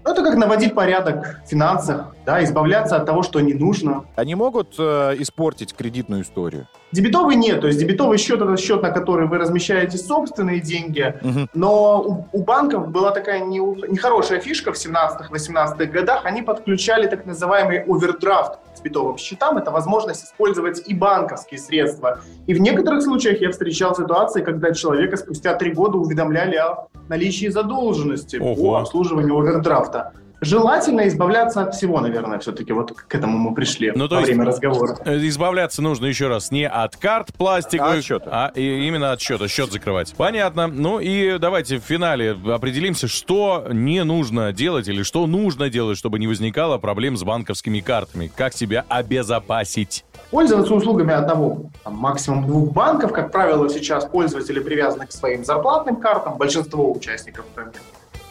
[0.05, 4.05] Ну, Это как наводить порядок в финансах, да, избавляться от того, что не нужно.
[4.15, 6.67] Они могут э, испортить кредитную историю?
[6.93, 11.49] Дебетовый нет, то есть дебетовый счет это счет, на который вы размещаете собственные деньги, Мгм.
[11.53, 17.25] но у, у банков была такая не- нехорошая фишка в 17-18 годах, они подключали так
[17.25, 22.19] называемый овердрафт к дебетовым счетам, это возможность использовать и банковские средства.
[22.45, 27.47] И в некоторых случаях я встречал ситуации, когда человека спустя три года уведомляли о наличии
[27.49, 28.55] задолженности Ого.
[28.55, 30.13] по обслуживанию овердрафта.
[30.39, 34.29] Желательно избавляться от всего, наверное, все-таки вот к этому мы пришли Ну, то во есть-
[34.29, 34.95] время разговора.
[35.03, 38.29] Э, Избавляться нужно еще раз не от карт пластиковых, А от счета.
[38.31, 40.13] а и- именно от счета, счет закрывать.
[40.15, 40.67] Понятно.
[40.67, 46.19] Ну и давайте в финале определимся, что не нужно делать или что нужно делать, чтобы
[46.19, 48.31] не возникало проблем с банковскими картами.
[48.35, 50.05] Как себя обезопасить?
[50.29, 55.95] Пользоваться услугами одного, там, максимум двух банков, как правило, сейчас пользователи привязаны к своим зарплатным
[55.95, 57.79] картам, большинство участников рынка.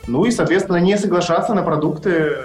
[0.07, 2.36] Ну и, соответственно, не соглашаться на продукты,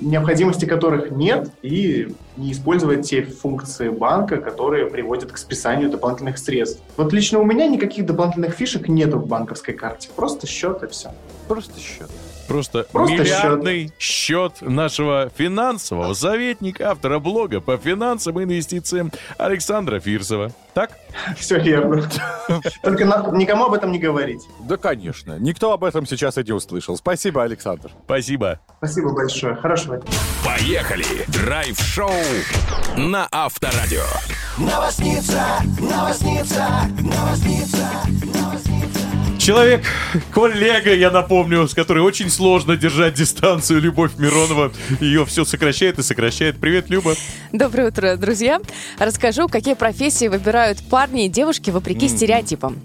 [0.00, 6.80] необходимости которых нет, и не использовать те функции банка, которые приводят к списанию дополнительных средств.
[6.96, 11.10] Вот лично у меня никаких дополнительных фишек нету в банковской карте, просто счет и все.
[11.48, 12.08] Просто счет.
[12.48, 14.60] Просто, Просто миллиардный счет.
[14.60, 20.52] нашего финансового советника, автора блога по финансам и инвестициям Александра Фирсова.
[20.74, 20.92] Так?
[21.38, 22.08] Все верно.
[22.82, 24.40] Только никому об этом не говорить.
[24.60, 25.38] Да, конечно.
[25.38, 26.96] Никто об этом сейчас и не услышал.
[26.96, 27.90] Спасибо, Александр.
[28.04, 28.60] Спасибо.
[28.78, 29.54] Спасибо большое.
[29.56, 30.10] Хорошего дня.
[30.44, 31.04] Поехали.
[31.28, 32.10] Драйв-шоу
[32.96, 34.04] на Авторадио.
[34.58, 35.42] Новосница,
[35.78, 36.66] новосница,
[37.00, 37.88] новосница,
[38.34, 39.11] новосница.
[39.42, 39.82] Человек,
[40.32, 44.72] коллега, я напомню, с которой очень сложно держать дистанцию, Любовь Миронова.
[45.00, 46.60] Ее все сокращает и сокращает.
[46.60, 47.16] Привет, Люба.
[47.52, 48.60] Доброе утро, друзья.
[49.00, 52.80] Расскажу, какие профессии выбирают парни и девушки вопреки стереотипам.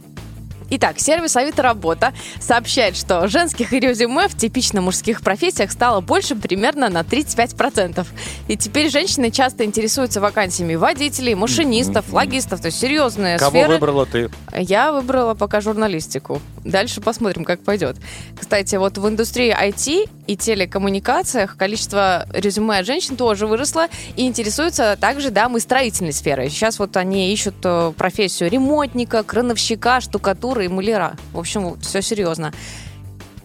[0.70, 6.90] Итак, сервис Авито Работа сообщает, что женских резюме в типично мужских профессиях стало больше примерно
[6.90, 8.06] на 35%.
[8.50, 13.74] И теперь женщины часто интересуются вакансиями водителей, машинистов, логистов, то есть серьезные Кого сферы.
[13.74, 14.30] выбрала ты?
[14.54, 16.42] Я выбрала пока журналистику.
[16.66, 17.96] Дальше посмотрим, как пойдет.
[18.38, 23.88] Кстати, вот в индустрии IT и телекоммуникациях количество резюме от женщин тоже выросло
[24.18, 26.50] и интересуются также дамы строительной сферы.
[26.50, 31.16] Сейчас вот они ищут э, профессию ремонтника, крановщика, штукатура и маляра.
[31.34, 32.54] В общем, все серьезно.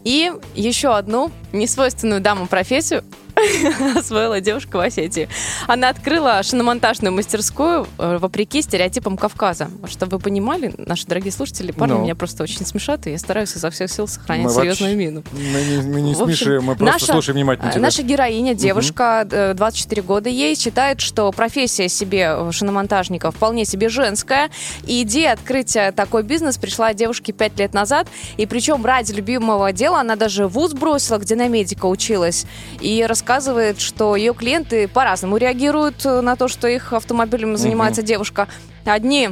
[0.04, 3.04] И еще одну несвойственную даму профессию
[3.96, 5.28] освоила девушка в Осетии.
[5.66, 9.70] Она открыла шиномонтажную мастерскую э, вопреки стереотипам Кавказа.
[9.86, 12.02] Чтобы вы понимали, наши дорогие слушатели, парни Ну.
[12.02, 15.22] меня просто очень смешат, и я стараюсь изо всех сил сохранять Мы серьезную вообще- мину.
[15.32, 17.80] Мы не, мы не В общем, смешим, мы просто наша- слушаем внимательно э, тебя.
[17.82, 23.88] Наша героиня, девушка, э, 24 года ей, считает, что профессия себе э, шиномонтажника вполне себе
[23.88, 24.50] женская.
[24.86, 28.08] И идея открытия такой бизнес пришла девушке 5 лет назад.
[28.36, 32.46] И причем ради любимого дела она даже вуз бросила, где на медика училась.
[32.80, 38.48] И рассказывает, что ее клиенты по-разному реагируют э, на то, что их автомобилем занимается девушка.
[38.84, 39.30] Одни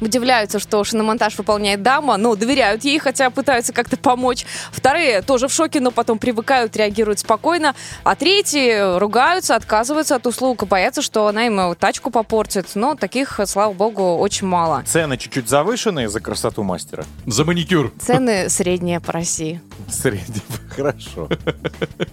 [0.00, 4.44] удивляются, что шиномонтаж выполняет дама, но доверяют ей, хотя пытаются как-то помочь.
[4.72, 7.74] Вторые тоже в шоке, но потом привыкают, реагируют спокойно.
[8.04, 12.70] А третьи ругаются, отказываются от услуг и боятся, что она им э, тачку попортит.
[12.74, 14.82] Но таких, слава богу, очень мало.
[14.86, 17.04] Цены чуть-чуть завышенные за красоту мастера.
[17.26, 17.92] За маникюр.
[18.00, 19.60] Цены средние по России.
[19.90, 20.42] Средний.
[20.76, 21.28] Хорошо.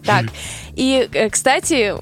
[0.05, 0.25] Так,
[0.75, 1.95] и, э, кстати,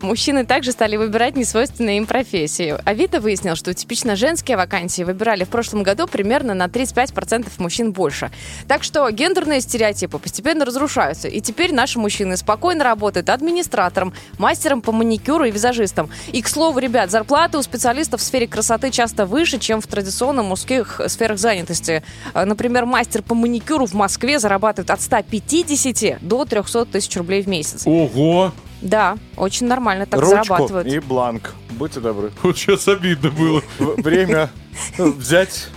[0.00, 2.80] Мужчины также стали выбирать несвойственную им профессию.
[2.84, 8.30] Авито выяснил, что типично женские вакансии выбирали в прошлом году примерно на 35% мужчин больше.
[8.68, 11.26] Так что гендерные стереотипы постепенно разрушаются.
[11.26, 16.10] И теперь наши мужчины спокойно работают администратором, мастером по маникюру и визажистом.
[16.32, 20.44] И, к слову, ребят, зарплаты у специалистов в сфере красоты часто выше, чем в традиционно
[20.44, 22.04] мужских сферах занятости.
[22.34, 27.48] Э, Например, мастер по маникюру в Москве зарабатывает от 150 до 300 тысяч рублей в
[27.48, 27.82] месяц.
[27.84, 28.52] Ого!
[28.80, 30.86] Да, очень нормально так Ручку зарабатывают.
[30.86, 31.54] и бланк.
[31.70, 32.30] Будьте добры.
[32.42, 33.62] Вот сейчас обидно было.
[33.78, 34.50] В- Время
[34.96, 35.68] взять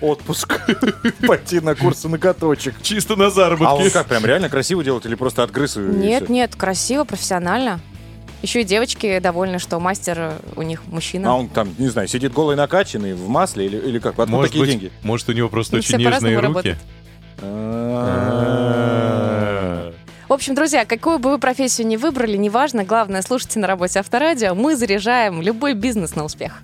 [0.00, 0.60] отпуск,
[1.26, 2.74] пойти на курсы на каточек.
[2.82, 3.90] Чисто на А он заработки.
[3.90, 5.76] как, прям реально красиво делает или просто отгрыз?
[5.76, 6.32] и Нет, всё?
[6.32, 7.80] нет, красиво, профессионально.
[8.42, 11.30] Еще и девочки довольны, что мастер э, у них мужчина.
[11.30, 14.12] А он там, не знаю, сидит голый накачанный в масле или, или как?
[14.12, 14.92] Откуда Может такие быть, деньги?
[15.02, 16.76] может, у него просто Ну, очень все нежные по-разному руки.
[17.40, 18.55] А.
[20.36, 24.54] Общем, друзья, какую бы вы профессию ни выбрали, неважно, главное, слушайте на работе Авторадио.
[24.54, 26.62] Мы заряжаем любой бизнес на успех.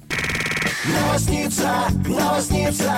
[0.84, 2.92] Новосница, новосница.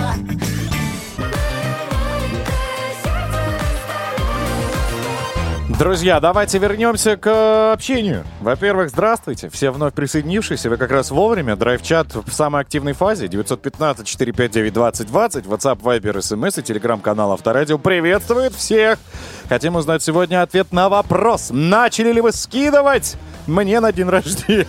[5.76, 8.22] Друзья, давайте вернемся к общению.
[8.40, 9.48] Во-первых, здравствуйте.
[9.48, 10.70] Все вновь присоединившиеся.
[10.70, 11.56] Вы как раз вовремя.
[11.56, 13.26] Драйв-чат в самой активной фазе.
[13.26, 15.48] 915-459-2020.
[15.48, 19.00] WhatsApp, Viber, SMS и телеграм-канал Авторадио приветствует всех.
[19.48, 21.48] Хотим узнать сегодня ответ на вопрос.
[21.50, 23.16] Начали ли вы скидывать
[23.46, 24.66] мне на день рождения?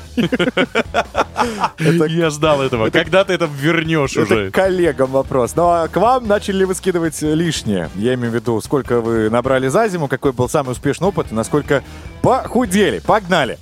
[2.07, 2.89] Я ждал этого.
[2.89, 4.51] Когда ты это вернешь уже?
[4.51, 5.55] коллегам вопрос.
[5.55, 7.89] Ну а к вам начали ли вы скидывать лишнее?
[7.95, 11.35] Я имею в виду, сколько вы набрали за зиму, какой был самый успешный опыт, и
[11.35, 11.83] насколько
[12.21, 12.99] похудели.
[12.99, 13.57] Погнали!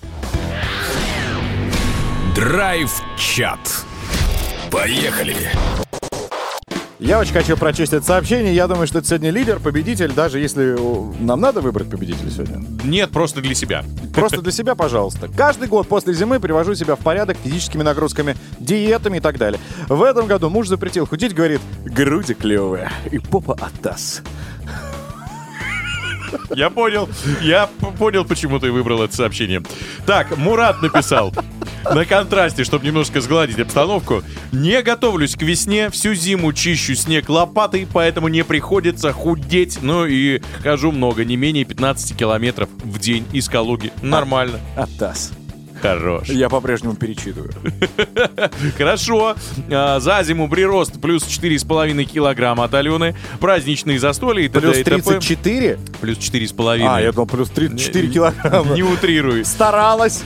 [2.36, 3.59] Драйв-чат.
[4.72, 5.51] Поехали.
[7.04, 8.56] Я очень хочу прочесть это сообщение.
[8.56, 10.78] Я думаю, что это сегодня лидер, победитель, даже если
[11.22, 12.64] нам надо выбрать победителя сегодня.
[12.86, 13.84] Нет, просто для себя.
[14.16, 15.28] Просто для себя, пожалуйста.
[15.28, 19.60] Каждый год после зимы привожу себя в порядок физическими нагрузками, диетами и так далее.
[19.89, 24.22] В этом году муж запретил худеть, говорит, груди клевые и попа атас.
[26.56, 27.10] Я понял.
[27.42, 27.68] Я
[27.98, 29.62] понял, почему ты выбрал это сообщение.
[30.06, 31.34] Так, Мурат написал.
[31.92, 34.24] На контрасте, чтобы немножко сгладить обстановку.
[34.52, 39.80] Не готовлюсь к весне, всю зиму чищу снег лопатой, поэтому не приходится худеть.
[39.82, 43.92] Ну и хожу много, не менее 15 километров в день из Калуги.
[44.02, 44.60] Нормально.
[44.78, 45.32] Атас.
[45.84, 46.30] Хорош.
[46.30, 47.52] Я по-прежнему перечитываю.
[48.78, 49.36] Хорошо.
[49.70, 53.16] А, За зиму прирост плюс 4,5 килограмма от Алены.
[53.42, 54.62] Праздничные застолья и т.д.
[54.62, 55.02] Плюс и т.п.
[55.02, 55.80] 34?
[56.00, 56.86] Плюс 4,5.
[56.88, 58.74] А, я думал, плюс 34 Не- килограмма.
[58.76, 59.44] Не утрируй.
[59.44, 60.24] Старалась.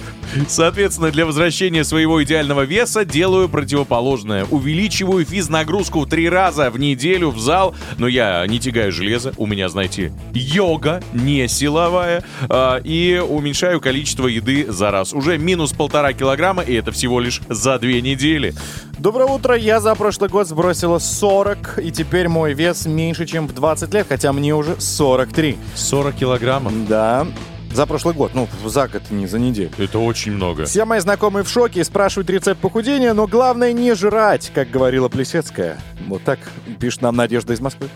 [0.49, 4.43] Соответственно, для возвращения своего идеального веса делаю противоположное.
[4.51, 7.73] Увеличиваю физнагрузку в три раза в неделю в зал.
[7.97, 9.33] Но я не тягаю железо.
[9.37, 12.23] У меня, знаете, йога, не силовая.
[12.49, 15.13] А, И уменьшаю количество еды за раз.
[15.13, 18.53] Уже минус полтора килограмма, и это всего лишь за две недели.
[18.99, 19.55] Доброе утро.
[19.55, 24.07] Я за прошлый год сбросила 40, и теперь мой вес меньше, чем в 20 лет,
[24.09, 25.57] хотя мне уже 43.
[25.73, 26.73] 40 килограммов?
[26.89, 27.25] Да.
[27.71, 28.31] За прошлый год.
[28.33, 29.71] Ну, за год, не за неделю.
[29.77, 30.65] Это очень много.
[30.65, 35.07] Все мои знакомые в шоке и спрашивают рецепт похудения, но главное не жрать, как говорила
[35.07, 35.77] Плесецкая.
[36.07, 36.39] Вот так
[36.79, 37.87] пишет нам Надежда из Москвы.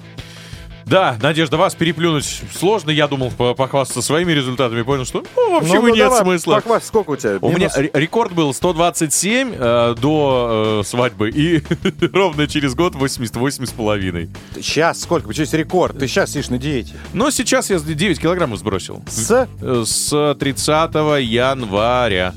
[0.91, 2.89] Да, Надежда, вас переплюнуть сложно.
[2.91, 4.81] Я думал по- похвастаться своими результатами.
[4.81, 6.55] Понял, что ну, вообще Ну, ну, нет давай, смысла.
[6.55, 7.37] похвасть, сколько у тебя?
[7.39, 7.77] У меня Минус?
[7.93, 11.63] рекорд был 127 э, до э, свадьбы и
[12.13, 14.29] ровно через год 88 с половиной.
[14.55, 15.29] Сейчас сколько?
[15.29, 15.97] Почему есть рекорд?
[15.97, 16.93] Ты сейчас сидишь на диете.
[17.13, 19.01] Но сейчас я 9 килограммов сбросил.
[19.07, 19.47] С?
[19.61, 22.33] Э, С 30 января.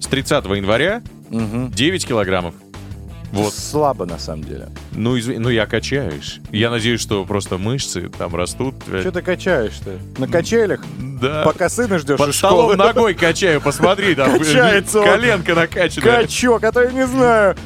[0.00, 2.54] С 30 января 9 килограммов.
[3.34, 3.54] Вот.
[3.54, 4.68] Слабо, на самом деле.
[4.92, 6.40] Ну, изв- ну, я качаюсь.
[6.50, 8.74] Я надеюсь, что просто мышцы там растут.
[9.00, 9.98] Что ты качаешь-то?
[10.18, 10.80] На качелях?
[11.20, 11.42] Да.
[11.44, 12.74] Пока сына ждешь Под из школы?
[12.74, 15.06] столом ногой качаю, посмотри, там Качается он.
[15.06, 16.22] коленка накачанная.
[16.22, 17.56] Качок, а то я не знаю.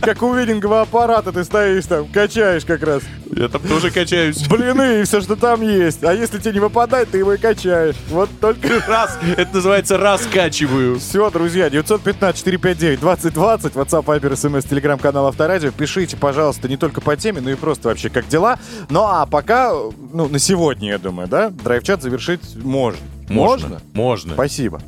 [0.00, 3.02] Как у видингового аппарата ты стоишь там, качаешь как раз.
[3.36, 4.46] Я там тоже качаюсь.
[4.48, 6.02] Блины и все, что там есть.
[6.02, 7.94] А если тебе не выпадает, ты его и качаешь.
[8.08, 8.82] Вот только...
[8.88, 10.98] Раз, это называется раскачиваю.
[10.98, 15.70] Все, друзья, 915-459-2020, WhatsApp, Viber, SMS, телеграм-канал Авторадио.
[15.70, 18.58] Пишите, пожалуйста, не только по теме, но и просто вообще как дела.
[18.88, 23.00] Ну а пока, ну на сегодня, я думаю, да, драйв-чат завершить можно.
[23.28, 23.80] Можно.
[23.92, 24.34] Можно.
[24.34, 24.80] Спасибо.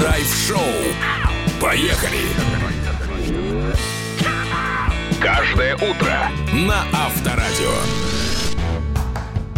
[0.00, 0.58] Драйв-шоу.
[1.60, 2.18] Поехали.
[5.20, 8.15] Каждое утро на Авторадио.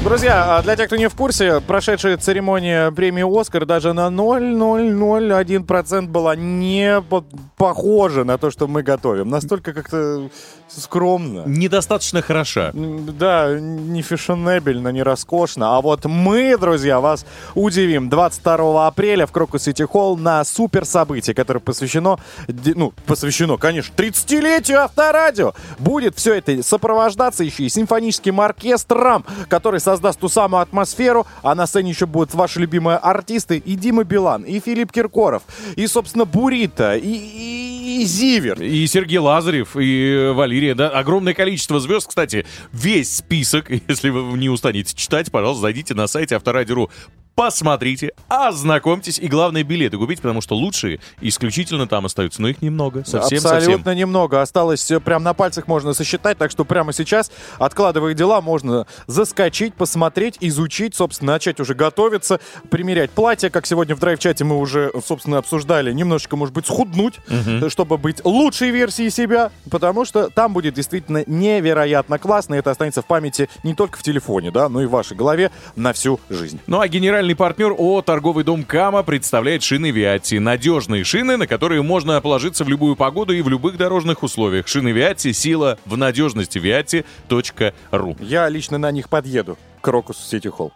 [0.08, 6.06] Друзья, а для тех, кто не в курсе, прошедшая церемония премии «Оскар» даже на 0,001%
[6.06, 7.26] была не по-
[7.58, 9.28] похожа на то, что мы готовим.
[9.28, 10.30] Настолько как-то
[10.68, 11.44] скромно.
[11.46, 12.70] Недостаточно хороша.
[12.72, 15.76] Да, не фешенебельно, не роскошно.
[15.76, 18.08] А вот мы, друзья, вас удивим.
[18.08, 24.80] 22 апреля в Крокус Сити Холл на супер событие, которое посвящено, ну, посвящено, конечно, 30-летию
[24.80, 25.52] авторадио.
[25.78, 31.66] Будет все это сопровождаться еще и симфоническим оркестром, который создаст ту самую атмосферу, а на
[31.66, 35.42] сцене еще будут ваши любимые артисты и Дима Билан, и Филипп Киркоров,
[35.76, 38.60] и, собственно, Бурита, и, и- и Зивер.
[38.62, 42.08] И Сергей Лазарев, и Валерия, да, огромное количество звезд.
[42.08, 46.90] Кстати, весь список, если вы не устанете читать, пожалуйста, зайдите на сайте авторадио.ру,
[47.38, 53.04] посмотрите, ознакомьтесь и, главное, билеты купить, потому что лучшие исключительно там остаются, но их немного,
[53.04, 53.96] совсем, Абсолютно совсем.
[53.96, 54.42] немного.
[54.42, 57.30] Осталось э, прям на пальцах можно сосчитать, так что прямо сейчас,
[57.60, 64.00] откладывая дела, можно заскочить, посмотреть, изучить, собственно, начать уже готовиться, примерять платье, как сегодня в
[64.00, 69.52] драйв-чате мы уже, собственно, обсуждали, немножечко, может быть, схуднуть, э, чтобы быть лучшей версией себя,
[69.70, 74.02] потому что там будет действительно невероятно классно, и это останется в памяти не только в
[74.02, 76.58] телефоне, да, но и в вашей голове на всю жизнь.
[76.66, 80.40] Ну а генеральный партнер ООО «Торговый дом Кама» представляет шины Виатти.
[80.40, 84.66] Надежные шины, на которые можно положиться в любую погоду и в любых дорожных условиях.
[84.66, 86.58] Шины Виатти– сила в надежности.
[86.58, 90.72] Виатти.ру Я лично на них подъеду к Крокус Сити Холл.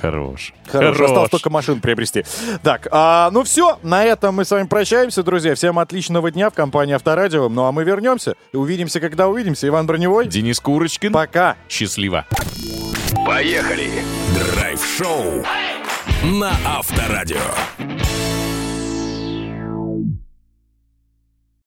[0.00, 0.52] Хорош.
[0.66, 2.24] Хорошо, осталось только машин приобрести.
[2.62, 5.54] Так, а, ну все, на этом мы с вами прощаемся, друзья.
[5.54, 7.48] Всем отличного дня в компании Авторадио.
[7.48, 9.68] Ну а мы вернемся и увидимся, когда увидимся.
[9.68, 10.26] Иван Броневой.
[10.26, 11.12] Денис Курочкин.
[11.12, 11.56] Пока.
[11.68, 12.26] Счастливо.
[13.26, 13.90] Поехали!
[14.34, 15.44] Драйв-шоу
[16.24, 17.38] на Авторадио.